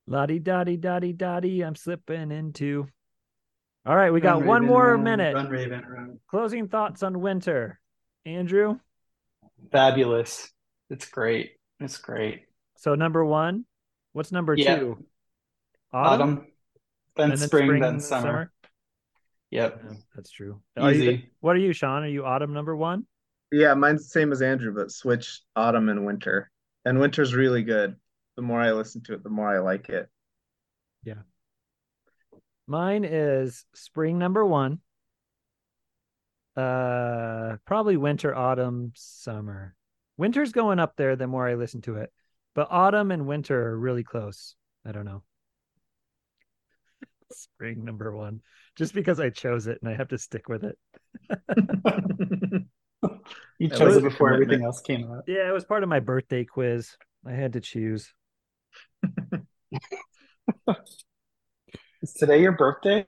[0.07, 1.64] Lottie dotty dotty dotty.
[1.64, 2.88] I'm slipping into.
[3.86, 5.36] All right, we Run got one Raven, more run, minute.
[5.36, 6.20] Run Raven Run.
[6.28, 7.80] Closing thoughts on winter.
[8.26, 8.80] Andrew.
[9.72, 10.52] Fabulous.
[10.90, 11.52] It's great.
[11.80, 12.45] It's great.
[12.77, 13.65] So number one.
[14.14, 14.77] What's number Yeah.
[14.80, 15.06] two?
[15.91, 16.47] Autumn,
[17.15, 18.52] then, then spring, then summer.
[19.52, 19.81] Yep.
[19.84, 20.61] Yeah, that's true.
[20.77, 21.31] Are you- Easy.
[21.39, 22.03] what are you, Sean?
[22.03, 23.07] Are you autumn number one?
[23.52, 26.52] Yeah, mine's the same as Andrew, but switch autumn and winter.
[26.84, 27.95] And winter's really good.
[28.35, 30.10] The more I listen to it, the more I like it.
[31.03, 31.22] Yeah.
[32.68, 34.81] Mine is spring number one.
[36.57, 39.76] Uh, probably winter, autumn, summer.
[40.18, 42.11] Winter's going up there the more I listen to it,
[42.56, 44.56] but autumn and winter are really close.
[44.86, 45.22] I don't know.
[47.32, 48.41] Spring number one,
[48.76, 50.77] just because I chose it and I have to stick with it.
[53.60, 55.23] You chose was it before everything else came out.
[55.27, 56.95] Yeah, it was part of my birthday quiz.
[57.26, 58.14] I had to choose.
[62.02, 63.03] Is today your birthday?